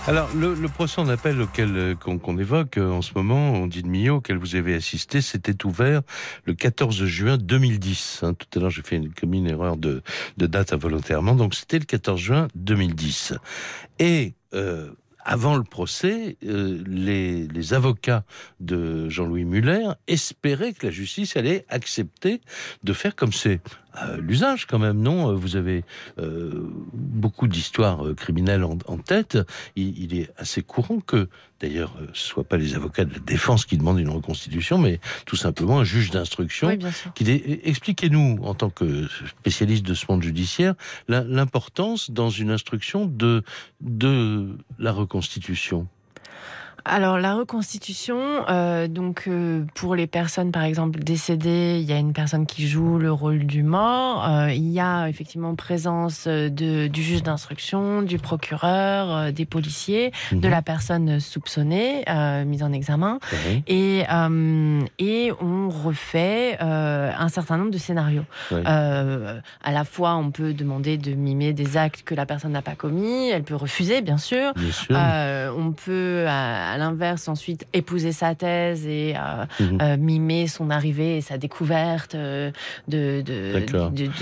[0.07, 3.83] Alors, le, procès en appel auquel euh, qu'on évoque euh, en ce moment, on dit
[3.83, 6.03] de Millau, auquel vous avez assisté, c'était ouvert
[6.45, 8.21] le 14 juin 2010.
[8.23, 8.35] Hein.
[8.35, 10.03] Tout à l'heure, j'ai fait une, comme une erreur de,
[10.37, 11.35] date involontairement.
[11.35, 13.33] Donc, c'était le 14 juin 2010.
[13.99, 14.91] Et euh,
[15.25, 18.25] avant le procès, les, les, avocats
[18.61, 22.41] de Jean-Louis Muller espéraient que la justice allait accepter
[22.83, 23.61] de faire comme c'est
[24.03, 25.31] euh, l'usage quand même, non?
[25.31, 25.85] Euh, Vous avez
[26.19, 29.39] euh, beaucoup d'histoires criminelles en, tête.
[29.77, 31.29] Il, est assez courant que,
[31.61, 35.37] d'ailleurs, ce soit pas les avocats de la défense qui demandent une reconstitution, mais tout
[35.37, 36.79] simplement un juge d'instruction oui,
[37.15, 37.31] qui
[37.65, 39.07] expliquez-nous, en tant que
[39.41, 40.75] spécialiste de ce monde judiciaire,
[41.09, 43.43] l'importance dans une instruction de
[43.81, 45.89] de la reconstitution.
[46.87, 48.19] Alors la reconstitution,
[48.51, 52.69] euh, donc euh, pour les personnes par exemple décédées, il y a une personne qui
[52.69, 54.29] joue le rôle du mort.
[54.29, 60.13] Euh, il y a effectivement présence de, du juge d'instruction, du procureur, euh, des policiers,
[60.31, 60.51] de mhm.
[60.51, 63.19] la personne soupçonnée, euh, mise en examen,
[63.67, 64.03] et
[64.99, 68.25] et on refait un certain nombre de scénarios.
[68.53, 72.75] à la fois, on peut demander de mimer des actes que la personne n'a pas
[72.75, 74.53] commis, elle peut refuser bien sûr.
[74.55, 74.97] Bien sûr.
[75.57, 79.79] on peut à l'inverse, ensuite épouser sa thèse et euh, mhm.
[79.81, 82.51] euh, mimer son arrivée et sa découverte euh,
[82.89, 83.23] de,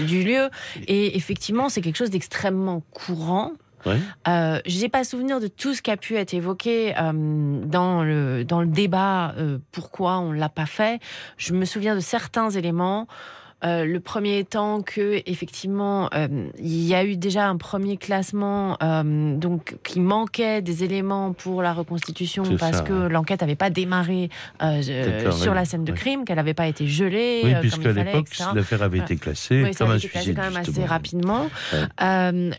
[0.07, 0.49] du lieu.
[0.87, 3.53] Et effectivement, c'est quelque chose d'extrêmement courant.
[3.85, 3.99] Ouais.
[4.29, 8.61] Euh, j'ai pas souvenir de tout ce qui a pu être évoqué dans le dans
[8.61, 9.35] le débat.
[9.73, 11.01] pourquoi on l'a pas fait
[11.37, 13.09] Je me souviens de certains éléments.
[13.65, 18.77] Euh, le premier étant que effectivement euh, il y a eu déjà un premier classement
[18.83, 24.31] euh, donc qui manquait des éléments pour la reconstitution parce que l'enquête n'avait pas démarré
[25.31, 27.43] sur la scène de crime, qu'elle n'avait pas été gelée.
[27.45, 30.37] Oui, puisque à l'époque l'affaire avait été classée oui, comme un suicide.
[30.37, 31.49] quand même assez rapidement.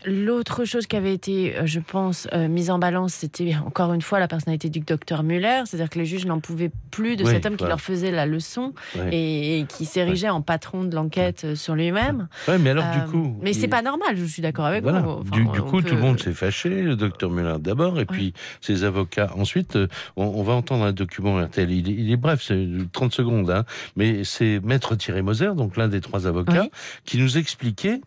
[0.06, 4.28] L'autre chose qui avait été, je pense, mise en balance, c'était encore une fois la
[4.28, 7.64] personnalité du docteur Muller, c'est-à-dire que les juges n'en pouvaient plus de cet homme qui
[7.64, 8.72] leur faisait la leçon
[9.10, 12.28] et, qui s'érigeait en patron de l'enquête euh, sur lui-même.
[12.48, 13.38] Mais alors du euh, coup.
[13.42, 15.24] Mais c'est pas normal, je suis d'accord avec vous.
[15.30, 19.30] du, coup, tout le monde s'est fâché, le docteur Muller d'abord, et puis ses avocats.
[19.36, 21.70] Ensuite, euh, on, va entendre un document RTL.
[21.70, 23.64] Il, est bref, c'est 30 secondes, hein,
[23.96, 26.68] mais c'est Maître Thierry Moser, donc l'un des trois avocats,
[27.04, 28.00] qui nous expliquait,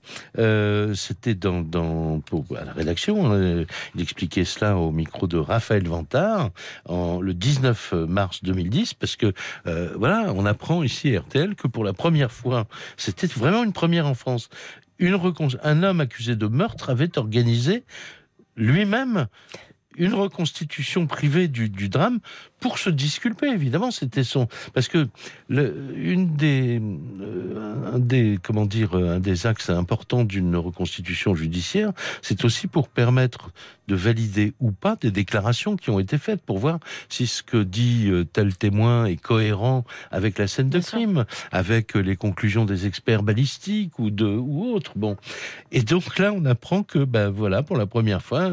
[0.93, 5.87] c'était dans, dans pour, à la rédaction, hein, il expliquait cela au micro de Raphaël
[5.87, 6.49] Vantard
[6.85, 9.33] en, le 19 mars 2010, parce que
[9.95, 12.67] voilà, on apprend ici à RTL que pour la première fois
[12.97, 14.49] c'était vraiment une première en France.
[14.99, 17.83] Un homme accusé de meurtre avait organisé
[18.55, 19.27] lui-même
[19.97, 22.19] une reconstitution privée du, drame
[22.59, 25.07] pour se disculper, évidemment, c'était son parce que
[25.47, 26.81] le, une des
[27.21, 31.91] euh, un des comment dire un des axes importants d'une reconstitution judiciaire,
[32.21, 33.51] c'est aussi pour permettre
[33.87, 37.61] de valider ou pas des déclarations qui ont été faites pour voir si ce que
[37.63, 42.65] dit euh, tel témoin est cohérent avec la scène de crime, avec euh, les conclusions
[42.65, 44.93] des experts balistiques ou de ou autres.
[44.95, 45.15] Bon,
[45.71, 48.51] et donc là, on apprend que ben voilà, pour la première fois,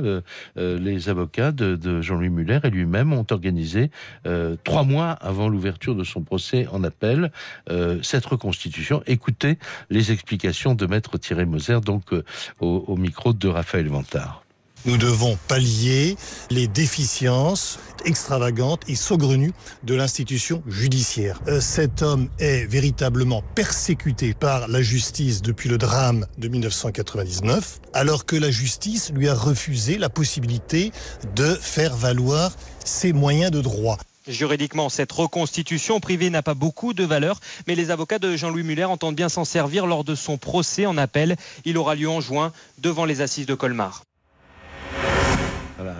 [0.56, 3.90] les avocats de, de Jean-Louis Muller et lui-même ont organisé
[4.26, 7.30] euh, trois mois avant l'ouverture de son procès en appel,
[7.70, 9.02] euh, cette reconstitution.
[9.06, 9.58] Écoutez
[9.90, 12.24] les explications de Maître Thierry Moser, donc euh,
[12.60, 14.43] au, micro de Raphaël Vantard.
[14.86, 16.16] Nous devons pallier
[16.50, 21.40] les déficiences extravagantes et saugrenues de l'institution judiciaire.
[21.60, 28.36] cet homme est véritablement persécuté par la justice depuis le drame de 1999, alors que
[28.36, 30.92] la justice lui a refusé la possibilité
[31.34, 32.52] de faire valoir
[32.84, 33.96] ses moyens de droit.
[34.28, 38.84] Juridiquement, cette reconstitution privée n'a pas beaucoup de valeur, mais les avocats de Jean-Louis Muller
[38.84, 41.36] entendent bien s'en servir lors de son procès en appel.
[41.64, 44.04] Il aura lieu en juin devant les assises de Colmar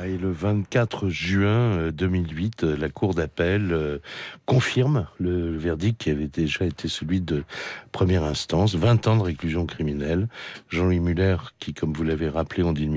[0.06, 3.98] et le 24 juin 2008, euh, euh, la Cour d'appel euh,
[4.46, 7.44] confirme le verdict qui avait déjà été celui de
[7.92, 10.28] première instance, 20 ans de réclusion criminelle.
[10.68, 12.90] Jean-Louis Muller, qui, comme vous l'avez rappelé, en dit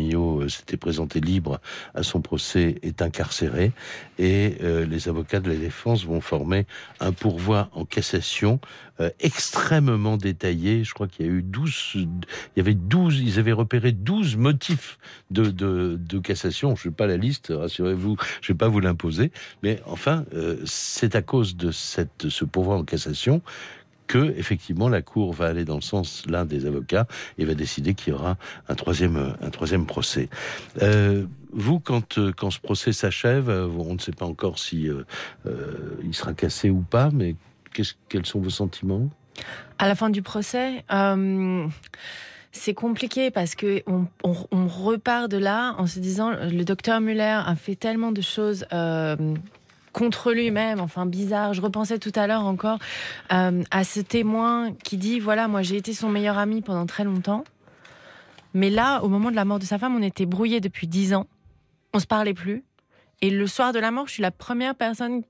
[0.50, 1.60] s'était présenté libre
[1.93, 3.71] à son procès, est incarcéré.
[4.19, 6.65] Et les avocats de la défense vont former
[7.00, 8.60] un pourvoi en cassation
[9.19, 10.83] extrêmement détaillé.
[10.83, 12.10] Je crois qu'il y a eu 12, il
[12.55, 14.97] y avait 12, ils avaient repéré 12 motifs
[15.31, 16.75] de, de, cassation.
[16.75, 19.31] Je pas la liste, rassurez-vous, je vais pas vous l'imposer.
[19.63, 23.41] Mais enfin, euh, c'est à cause de cette, ce pouvoir en cassation
[24.07, 27.07] que effectivement la Cour va aller dans le sens l'un des avocats
[27.38, 28.38] et va décider qu'il y aura
[28.69, 30.29] un troisième, un troisième procès.
[30.81, 34.89] Euh, vous, quand, euh, quand ce procès s'achève, on ne sait pas encore si
[36.03, 37.36] il sera cassé ou pas, mais
[38.10, 39.10] quels sont vos sentiments?
[39.78, 40.84] À la fin du procès
[42.58, 47.56] c'est compliqué parce que on, repart de là en se disant le docteur Muller a
[47.56, 49.16] fait tellement de choses euh,
[49.94, 51.54] contre lui-même, enfin bizarre.
[51.54, 52.80] Je repensais tout à l'heure encore
[53.32, 57.04] euh, à ce témoin qui dit voilà, moi j'ai été son meilleur ami pendant très
[57.04, 57.44] longtemps,
[58.54, 61.13] mais là, au moment de la mort de sa femme, on était brouillés depuis dix
[61.13, 61.28] ans,
[61.94, 62.63] on se parlait plus,
[63.22, 65.24] et le soir de la mort, je suis la première personne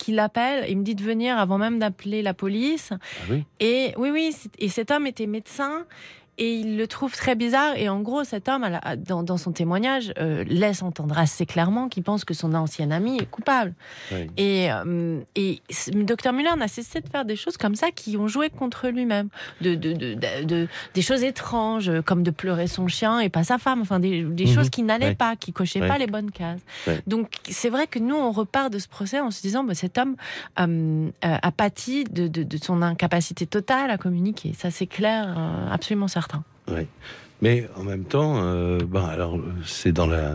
[0.00, 2.90] qui l'appelle, il me dit de venir avant même d'appeler la police.
[2.92, 5.86] Ah et oui, oui, et cet homme était médecin
[6.40, 7.76] et il le trouve très bizarre.
[7.76, 12.24] Et en gros, cet homme, dans, son témoignage, euh, laisse entendre assez clairement qu'il pense
[12.24, 13.74] que son ancien ami est coupable.
[14.38, 15.60] Et, euh, et
[15.92, 19.28] docteur Muller n'a cessé de faire des choses comme ça qui ont joué contre lui-même.
[19.60, 23.82] De, de, des choses étranges, comme de pleurer son chien et pas sa femme.
[23.82, 24.46] Enfin, des, mhm.
[24.46, 26.60] choses qui n'allaient pas, qui cochaient pas les bonnes cases.
[27.06, 29.98] Donc, c'est vrai que nous, on repart de ce procès en se disant, bah, cet
[29.98, 30.16] homme
[30.58, 32.30] euh, a pâti de,
[32.62, 34.54] son incapacité totale à communiquer.
[34.56, 35.36] Ça, c'est clair,
[35.70, 36.29] absolument certain.
[36.70, 36.86] Oui.
[37.42, 40.34] Mais en même temps, euh, ben, alors c'est dans la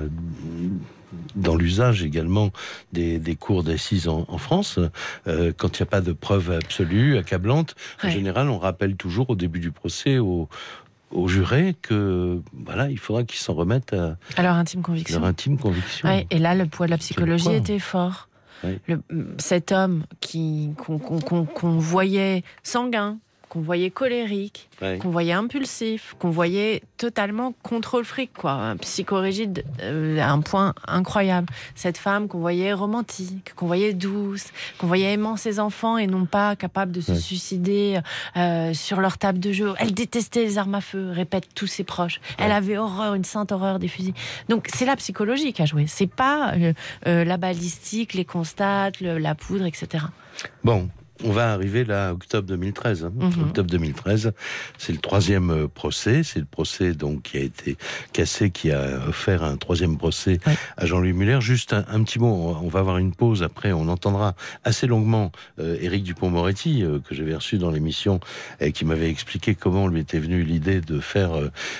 [1.35, 2.51] dans l'usage également
[2.91, 4.79] des, cours d'assises en, France,
[5.27, 9.29] euh, quand il n'y a pas de preuve absolue, accablante, en général, on rappelle toujours
[9.29, 10.49] au début du procès aux,
[11.11, 15.19] aux jurés que voilà, il faudra qu'ils s'en remettent à, leur intime conviction.
[15.19, 16.25] Leur intime conviction.
[16.29, 18.29] et là, le poids de la psychologie était fort.
[18.87, 19.01] Le,
[19.37, 23.19] cet homme qui qu'on voyait sanguin,
[23.55, 30.29] qu'on voyait colérique, qu'on voyait impulsif, qu'on voyait totalement contrôle fric, quoi, psychorigide euh, à
[30.29, 31.47] un point incroyable.
[31.73, 36.25] Cette femme qu'on voyait romantique, qu'on voyait douce, qu'on voyait aimant ses enfants et non
[36.25, 38.01] pas capable de se suicider
[38.35, 39.73] euh, sur leur table de jeu.
[39.79, 42.19] Elle détestait les armes à feu, répète tous ses proches.
[42.37, 44.15] Elle avait horreur, une sainte horreur des fusils.
[44.49, 45.85] Donc c'est la psychologie qui a joué.
[45.87, 46.55] C'est pas
[47.07, 50.03] euh, la balistique, les constats, la poudre, etc.
[50.65, 50.89] Bon,
[51.23, 53.05] on va arriver là, octobre 2013.
[53.05, 53.13] Hein.
[53.15, 53.43] Mhm.
[53.47, 54.33] Octobre 2013,
[54.77, 56.23] c'est le troisième euh, procès.
[56.23, 57.77] C'est le procès donc qui a été
[58.11, 60.39] cassé, qui a offert un troisième procès
[60.77, 61.39] à Jean-Louis Muller.
[61.39, 63.43] Juste un, petit mot, on va avoir une pause.
[63.43, 68.19] Après, on entendra assez longuement euh, Éric Dupont-Moretti, euh, que j'avais reçu dans l'émission,
[68.59, 71.31] et qui m'avait expliqué comment lui était venue l'idée de faire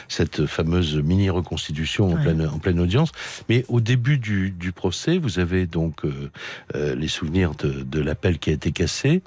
[0.08, 3.12] cette fameuse mini-reconstitution en, pleine, en pleine audience.
[3.50, 6.02] Mais au début du, procès, vous avez donc
[6.74, 9.22] les souvenirs de, de l'appel qui a été cassé.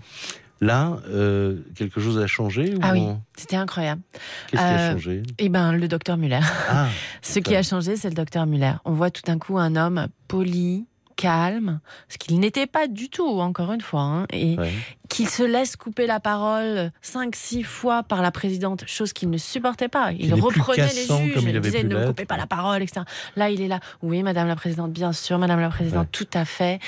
[0.61, 3.07] Là, euh, quelque chose a changé Ah oui,
[3.37, 4.03] c'était incroyable.
[4.49, 5.23] Qu'est-ce qui a euh, changé?
[5.39, 6.41] Eh ben, le docteur Muller.
[6.69, 6.89] Ah,
[7.23, 8.73] ce qui a changé, c'est le docteur Muller.
[8.85, 10.87] On voit tout d'un coup un homme poli,
[11.19, 14.57] calme, ce qu'il n'était pas du tout, encore une fois, hein, et
[15.09, 19.37] qu'il se laisse couper la parole cinq, six fois par la présidente, chose qu'il ne
[19.37, 20.13] supportait pas.
[20.13, 23.03] Il, reprenait les juges, il, disait ne coupez pas la parole, etc.
[23.37, 26.45] Là, il est là, oui, Madame la présidente, bien sûr, Madame la présidente, tout à
[26.45, 26.79] fait,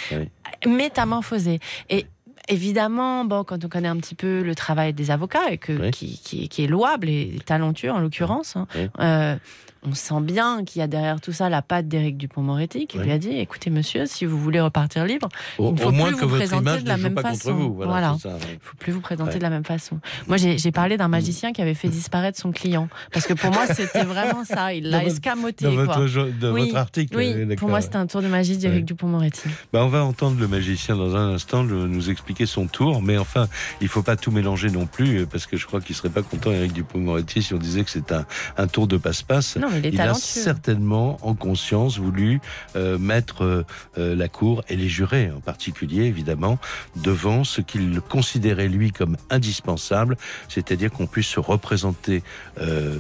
[0.67, 1.59] métamorphosé.
[1.89, 2.07] Et
[2.49, 6.19] évidemment, bon, quand on connaît un petit peu le travail des avocats et que qui,
[6.19, 8.67] qui, est louable et talentueux en l'occurrence, hein,
[9.01, 9.37] euh,
[9.83, 13.11] on sent bien qu'il y a derrière tout ça la patte d'Éric Dupont-Moretti qui lui
[13.11, 16.83] a dit écoutez, monsieur, si vous voulez repartir libre, il ne faut plus vous présenter
[16.83, 17.75] de la même façon.
[17.77, 20.01] Voilà, il ne faut plus vous présenter de la même façon.
[20.27, 22.89] Moi, j'ai parlé d'un magicien qui avait fait disparaître son client.
[23.13, 24.75] Parce que pour moi, c'était vraiment ça.
[24.75, 25.65] Il l'a escamoté.
[25.65, 27.17] Dans, Votre, article.
[27.17, 29.49] Oui, pour moi, c'était un tour de magie d'Éric Dupont-Moretti.
[29.73, 33.03] Bah, on va entendre le magicien dans un instant nous expliquer son tour.
[33.03, 33.49] Mais enfin,
[33.81, 36.11] il ne faut pas tout mélanger non plus, parce que je crois qu'il ne serait
[36.11, 38.25] pas content, Éric Dupont-Moretti, si on disait que c'est un,
[38.57, 42.41] un tour de passe-passe il, a certainement en conscience voulu
[42.77, 43.65] euh, mettre euh,
[43.99, 46.59] euh, la Cour et les jurés en particulier, évidemment,
[46.97, 50.17] devant ce qu'il considérait lui comme indispensable,
[50.49, 52.23] c'est-à-dire qu'on puisse se représenter,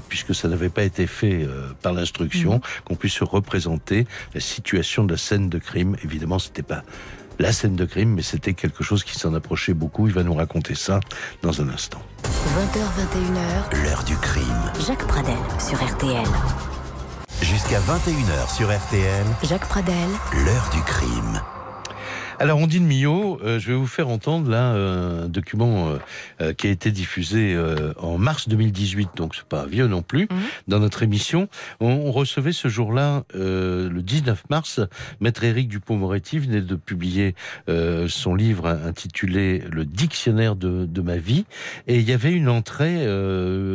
[0.08, 1.46] puisque ça n'avait pas été fait
[1.82, 2.60] par l'instruction, mhm.
[2.84, 5.96] qu'on puisse se représenter la situation de la scène de crime.
[6.04, 6.82] Évidemment, c'était pas
[7.40, 10.06] la scène de crime, mais c'était quelque chose qui s'en approchait beaucoup.
[10.06, 11.00] Il va nous raconter ça
[11.42, 12.02] dans un instant.
[12.22, 14.44] 20h, 21h, l'heure du crime.
[14.86, 16.26] Jacques Pradel sur RTL.
[17.40, 19.26] Jusqu'à 21h sur RTL.
[19.42, 20.08] Jacques Pradel.
[20.44, 21.40] L'heure du crime.
[22.40, 25.98] Alors, Ondine Millot, euh, je vais vous faire entendre là un document euh,
[26.40, 27.54] euh, qui a été diffusé
[27.98, 30.38] en mars 2018, donc c'est pas vieux non plus, mhm.
[30.66, 31.50] dans notre émission.
[31.80, 34.80] On, recevait ce jour-là, le 19 mars,
[35.20, 37.34] Maître Éric Dupont-Moretti venait de publier
[38.08, 41.44] son livre intitulé Le dictionnaire de, ma vie,
[41.86, 43.04] et il y avait une entrée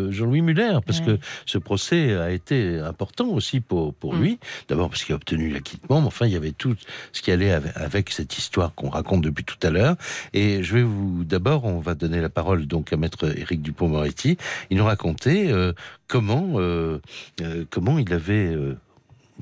[0.10, 4.22] Jean-Louis Muller, parce que ce procès a été important aussi pour, pour mhm.
[4.22, 6.76] lui, d'abord parce qu'il a obtenu l'acquittement, mais enfin il y avait tout
[7.14, 9.96] ce qui allait avec cette histoire qu'on raconte depuis tout à l'heure.
[10.34, 14.38] Et je vais vous d'abord, on va donner la parole donc à maître Éric Dupont-Moretti.
[14.70, 15.74] Il nous racontait euh,
[16.08, 17.00] comment euh,
[17.42, 18.56] euh, comment il avait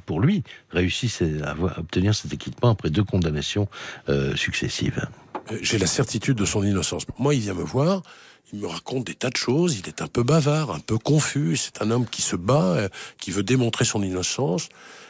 [0.05, 0.43] pour lui,
[1.43, 3.67] avoir, à obtenir cet équipement après deux condamnations
[4.09, 5.07] euh, successives.
[5.51, 7.03] Euh, J'ai la certitude de son innocence.
[7.19, 8.01] Moi, il vient me voir,
[8.51, 11.57] il me raconte des tas de choses, il est un peu bavard, un peu confus,
[11.57, 14.69] c'est un homme qui se bat, euh, qui veut démontrer son innocence.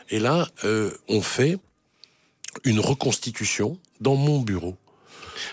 [0.09, 1.57] Et là, euh, on fait
[2.63, 4.75] une reconstitution dans mon bureau.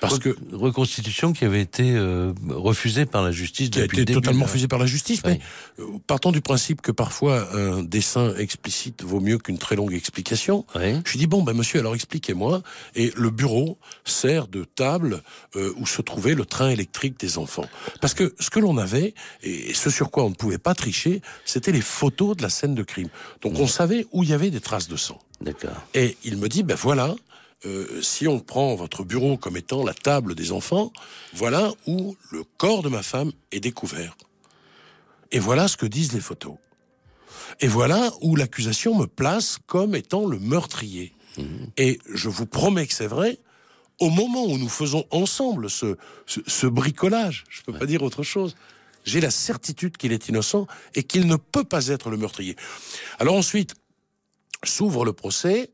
[0.01, 4.13] Parce que reconstitution qui avait été euh, refusée par la justice qui a été début.
[4.13, 4.47] totalement là.
[4.47, 5.21] refusé par la justice.
[5.25, 5.33] Oui.
[5.33, 9.93] Mais euh, partons du principe que parfois un dessin explicite vaut mieux qu'une très longue
[9.95, 10.65] explication.
[10.75, 10.95] Oui.
[11.05, 12.63] Je lui dis bon ben monsieur alors expliquez-moi
[12.95, 15.23] et le bureau sert de table
[15.57, 17.67] euh, où se trouvait le train électrique des enfants
[18.01, 21.23] parce que ce que l'on avait et ce sur quoi on ne pouvait pas tricher
[21.45, 23.09] c'était les photos de la scène de crime
[23.43, 25.71] donc on savait où il y avait des traces de sang D'accord.
[25.95, 27.15] et il me dit, ben voilà,
[27.67, 30.93] euh, si on prend votre bureau comme étant la table des enfants,
[31.35, 34.17] voilà où le corps de ma femme est découvert.
[35.33, 36.57] Et voilà ce que disent les photos.
[37.61, 41.13] Et voilà où l'accusation me place comme étant le meurtrier.
[41.77, 43.39] Et je vous promets que c'est vrai.
[44.01, 45.97] Au moment où nous faisons ensemble ce,
[46.27, 48.57] ce, ce bricolage, je peux pas dire autre chose,
[49.05, 52.57] j'ai la certitude qu'il est innocent et qu'il ne peut pas être le meurtrier.
[53.19, 53.75] Alors ensuite,
[54.65, 55.71] s'ouvre le procès.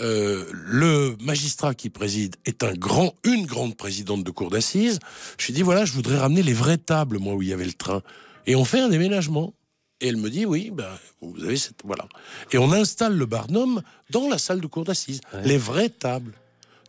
[0.00, 4.98] Euh, le magistrat qui préside est un grand, une grande présidente de cour d'assises.
[5.38, 7.66] Je lui dis voilà, je voudrais ramener les vraies tables, moi, où il y avait
[7.66, 8.02] le train.
[8.46, 9.54] Et on fait un déménagement.
[10.00, 10.88] Et elle me dit oui, ben,
[11.20, 12.08] vous avez cette voilà.
[12.50, 16.32] Et on installe le barnum dans la salle de cour d'assises, les vraies tables.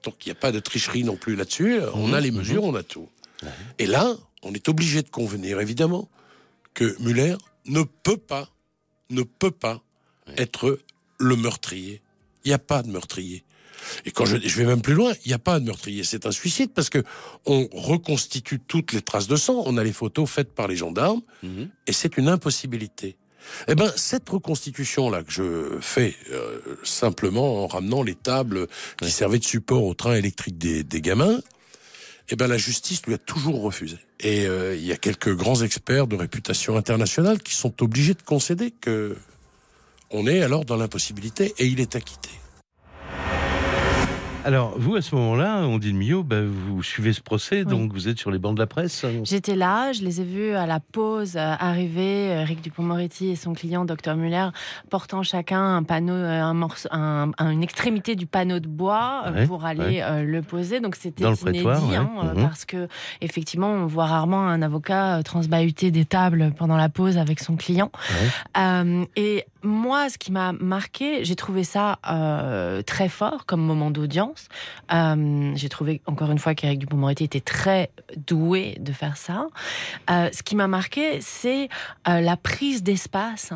[0.03, 1.79] Donc il n'y a pas de tricherie non plus là-dessus.
[1.93, 3.07] On a les mesures, on a tout.
[3.77, 6.09] Et là, on est obligé de convenir évidemment
[6.73, 7.35] que Muller
[7.65, 8.49] ne peut pas,
[9.09, 9.81] ne peut pas
[10.37, 10.79] être
[11.19, 12.01] le meurtrier.
[12.43, 13.43] Il n'y a pas de meurtrier.
[14.05, 16.25] Et quand je, je vais même plus loin, il n'y a pas de meurtrier, c'est
[16.25, 17.03] un suicide parce que
[17.45, 19.63] on reconstitue toutes les traces de sang.
[19.65, 21.21] On a les photos faites par les gendarmes
[21.87, 23.17] et c'est une impossibilité.
[23.67, 28.67] Eh ben, cette reconstitution là que je fais euh, simplement en ramenant les tables
[29.01, 31.39] qui servaient de support au train électrique des, des gamins,
[32.29, 33.97] eh ben la justice lui a toujours refusé.
[34.21, 38.21] Et euh, il y a quelques grands experts de réputation internationale qui sont obligés de
[38.21, 39.17] concéder que
[40.13, 42.29] on est alors dans l'impossibilité et il est acquitté.
[44.45, 47.93] Alors, vous, à ce moment-là, on dit de Millot, bah, vous suivez ce procès, donc
[47.93, 49.05] vous êtes sur les bancs de la presse.
[49.05, 53.29] hein J'étais là, je les ai vus à la pause euh, arriver, euh, Eric Dupont-Moretti
[53.29, 54.49] et son client, Dr Muller,
[54.89, 59.23] portant chacun un panneau, euh, un morceau, un- un- une extrémité du panneau de bois
[59.33, 60.03] Ouais, pour aller ouais.
[60.03, 60.81] euh, le poser.
[60.81, 61.95] Donc c'était Dans le inédit, prétoire, ouais.
[61.95, 62.41] hein, Mhm.
[62.43, 62.89] parce que
[63.21, 67.91] effectivement, on voit rarement un avocat transbahuter des tables pendant la pause avec son client.
[68.09, 68.61] Ouais.
[68.61, 73.91] Euh, et moi, ce qui m'a marqué, j'ai trouvé ça euh, très fort comme moment
[73.91, 74.47] d'audience.
[74.93, 77.89] Euh, j'ai trouvé encore une fois qu'Éric Dupond-Moretti était très
[78.27, 79.47] doué de faire ça.
[80.09, 81.69] Euh, ce qui m'a marqué, c'est
[82.05, 83.53] la prise d'espace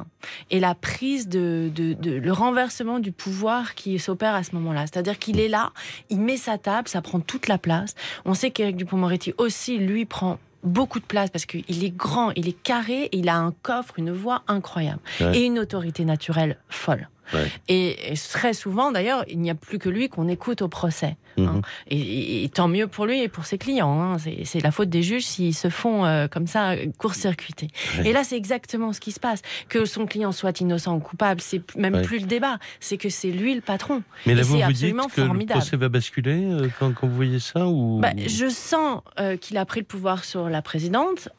[0.50, 4.82] et la prise de- le renversement du pouvoir qui s'opère à ce moment-là.
[4.88, 5.72] C'est-à-dire qu'il est là,
[6.10, 7.96] il met sa table, ça prend toute la place.
[8.26, 12.48] On sait qu'Éric Dupond-Moretti aussi, lui, prend beaucoup de place parce qu'il est grand, il
[12.48, 15.38] est carré, il a un coffre, une voix incroyable Ouais.
[15.38, 17.10] et une autorité naturelle folle.
[17.34, 17.52] Ouais.
[17.68, 21.16] Et, et très souvent, d'ailleurs, il n'y a plus que lui qu'on écoute au procès.
[21.38, 21.42] hein.
[21.42, 21.62] Mhm.
[21.90, 24.02] Et, et- et tant mieux pour lui et pour ses clients.
[24.02, 24.18] hein.
[24.46, 27.68] C'est la faute des juges s'ils se font euh, comme ça court-circuiter.
[28.00, 28.10] Ouais.
[28.10, 29.42] Et là, c'est exactement ce qui se passe.
[29.70, 32.02] Que son client soit innocent ou coupable, c'est même Ouais.
[32.02, 32.58] plus le débat.
[32.80, 34.04] C'est que c'est lui le patron.
[34.26, 35.60] Mais là, vous vous dites que le formidable.
[35.60, 38.00] procès va basculer euh, quand, quand vous voyez ça ou...
[38.02, 41.30] Bah, je sens euh, qu'il a pris le pouvoir sur la présidente,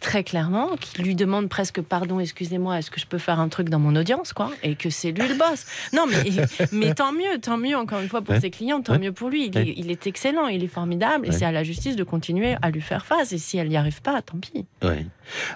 [0.00, 3.68] très clairement, qu'il lui demande presque pardon, excusez-moi, est-ce que je peux faire un truc
[3.68, 5.66] dans mon audience, quoi, et que c'est lui le boss.
[5.92, 6.24] Non, mais,
[6.72, 8.40] mais tant mieux, tant mieux, encore une fois, pour Ouais.
[8.40, 8.98] ses clients, tant Ouais.
[8.98, 9.46] mieux pour lui.
[9.46, 9.68] Il, Ouais.
[9.68, 12.70] est, il est excellent, il est formidable, et c'est à la justice de continuer à
[12.70, 14.64] lui faire face, et si elle n'y arrive pas, tant pis.
[14.82, 15.06] Ouais.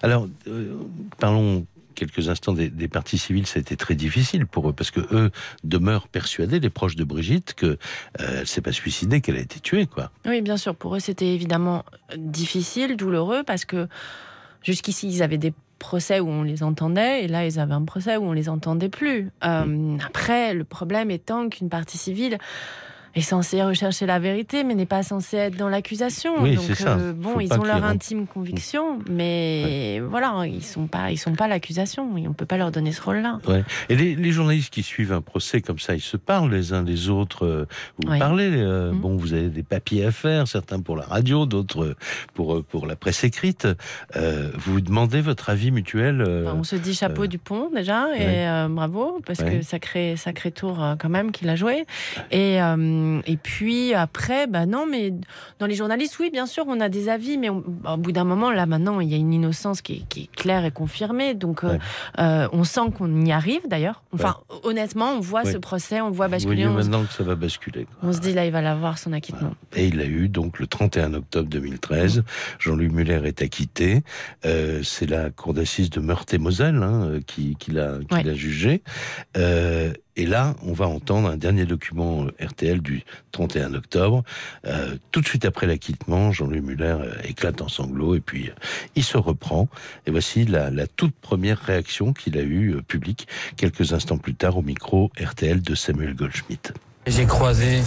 [0.03, 0.76] Alors, euh,
[1.18, 1.66] parlons
[1.97, 3.47] quelques instants des, des parties civiles.
[3.47, 5.31] Ça a été très difficile pour eux parce que eux
[5.64, 7.76] demeurent persuadés, les proches de Brigitte, que euh,
[8.41, 10.11] elle s'est pas suicidée, qu'elle a été tuée, quoi.
[10.24, 11.85] Oui, bien sûr, pour eux, c'était évidemment
[12.16, 13.87] difficile, douloureux, parce que
[14.62, 18.16] jusqu'ici, ils avaient des procès où on les entendait, et là, ils avaient un procès
[18.16, 19.31] où on les entendait plus.
[19.43, 22.39] Euh, après, le problème étant qu'une partie civile
[23.14, 26.42] est censée rechercher la vérité, mais n'est pas censée être dans l'accusation.
[26.42, 26.96] Oui, Donc, c'est ça.
[26.96, 31.34] euh, bon, Faut ils ont leur intime conviction, mais voilà, ils sont pas, ils sont
[31.34, 32.16] pas l'accusation.
[32.16, 33.38] et On peut pas leur donner ce rôle-là.
[33.48, 33.64] Ouais.
[33.88, 36.82] Et les, les journalistes qui suivent un procès comme ça, ils se parlent les uns
[36.84, 37.44] les autres.
[37.46, 37.66] euh,
[37.98, 39.00] Vous parlez, euh, Mhm.
[39.00, 41.96] bon, vous avez des papiers à faire, certains pour la radio, d'autres
[42.34, 43.66] pour pour la presse écrite.
[44.16, 46.22] Euh, vous vous demandez votre avis mutuel.
[46.22, 50.78] Enfin, on se dit chapeau du pont déjà et bravo parce que sacré sacré tour
[51.00, 51.84] quand même qu'il a joué
[52.30, 52.58] et
[53.01, 55.12] euh, et puis après, bah non, mais
[55.59, 58.24] dans les journalistes, oui, bien sûr, on a des avis, mais on- au bout d'un
[58.24, 61.34] moment, là maintenant, il y a une innocence qui est, qui est claire et confirmée.
[61.34, 61.78] Donc, euh, Ouais.
[62.18, 64.03] euh, on sent qu'on y arrive d'ailleurs.
[64.12, 65.53] Enfin, honnêtement, on voit Ouais.
[65.53, 66.64] ce procès, on voit basculer.
[66.64, 67.84] se- maintenant que ça va basculer.
[67.84, 68.09] quoi.
[68.11, 69.55] on se dit là, il va l'avoir son acquittement.
[69.74, 72.22] Et il l'a eu donc le 31 octobre 2013.
[72.59, 74.03] Jean-Louis Muller est acquitté.
[74.44, 77.98] Euh, c'est la cour d'assises de Meurthe-et-Moselle hein, qui, l'a
[78.34, 78.82] jugé.
[79.36, 84.23] Euh, et là, on va entendre un dernier document euh, RTL du 31 octobre.
[84.66, 88.51] Euh, tout de suite après l'acquittement, Jean-Louis Muller euh, éclate en sanglots et puis
[88.97, 89.66] il se reprend.
[90.07, 94.62] Et voici la, toute première réaction qu'il a eue publique quelques instants plus tard au
[94.62, 96.75] micro RTL de Samuel Goldschmidt.
[97.07, 97.81] J'ai croisé,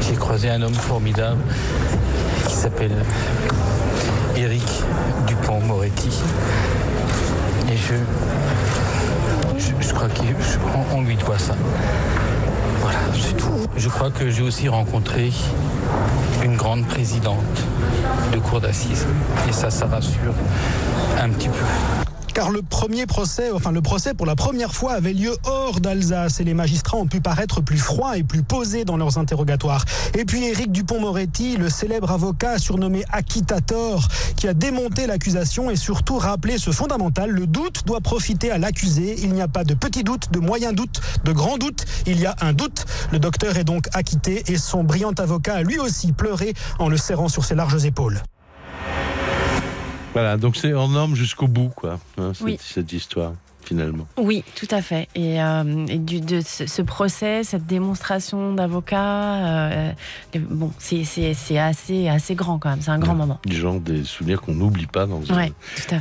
[0.00, 1.42] j'ai croisé un homme formidable
[2.46, 2.94] qui s'appelle
[4.36, 4.82] Éric
[5.26, 6.12] Dupont-Moretti.
[7.72, 7.94] Et je
[10.08, 11.54] crois qu'on on lui doit ça.
[12.80, 13.66] Voilà, c'est tout.
[13.76, 15.30] Je crois que j'ai aussi rencontré
[16.42, 17.62] une grande présidente
[18.32, 19.06] de cour d'assises.
[19.48, 20.34] Et ça, ça rassure
[21.20, 22.01] un petit peu.
[22.34, 26.40] Car le premier procès, enfin le procès pour la première fois avait lieu hors d'Alsace
[26.40, 29.84] et les magistrats ont pu paraître plus froids et plus posés dans leurs interrogatoires.
[30.14, 36.18] Et puis Éric Dupont-Moretti, le célèbre avocat surnommé Acquittator, qui a démonté l'accusation et surtout
[36.18, 40.04] rappelé ce fondamental, le doute doit profiter à l'accusé, il n'y a pas de petit
[40.04, 42.86] doute, de moyen doute, de grand doute, il y a un doute.
[43.10, 46.96] Le docteur est donc acquitté et son brillant avocat a lui aussi pleuré en le
[46.96, 48.22] serrant sur ses larges épaules.
[50.12, 52.58] Voilà, donc c'est en norme jusqu'au bout, quoi, hein, cette, Oui.
[52.60, 53.32] cette histoire,
[53.64, 54.06] finalement.
[54.18, 55.08] Oui, tout à fait.
[55.14, 59.92] Et, euh, et du, de ce, ce procès, cette démonstration d'avocat, euh,
[60.34, 61.00] les- bon, c'est
[61.58, 62.82] assez, assez grand quand même.
[62.82, 63.40] C'est un grand moment.
[63.46, 65.52] Du genre des souvenirs qu'on n'oublie pas dans un Ouais,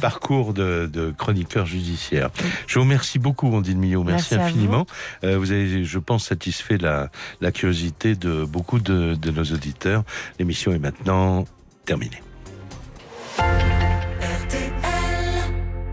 [0.02, 2.32] parcours de, de chroniqueur judiciaire.
[2.68, 4.04] Je vous remercie beaucoup, Ondine Millot.
[4.04, 4.86] Merci, Merci infiniment.
[5.24, 7.10] Euh, vous avez, je pense, satisfait la,
[7.40, 10.04] la curiosité de beaucoup de, de nos auditeurs.
[10.38, 11.46] L'émission est maintenant
[11.86, 12.22] terminée.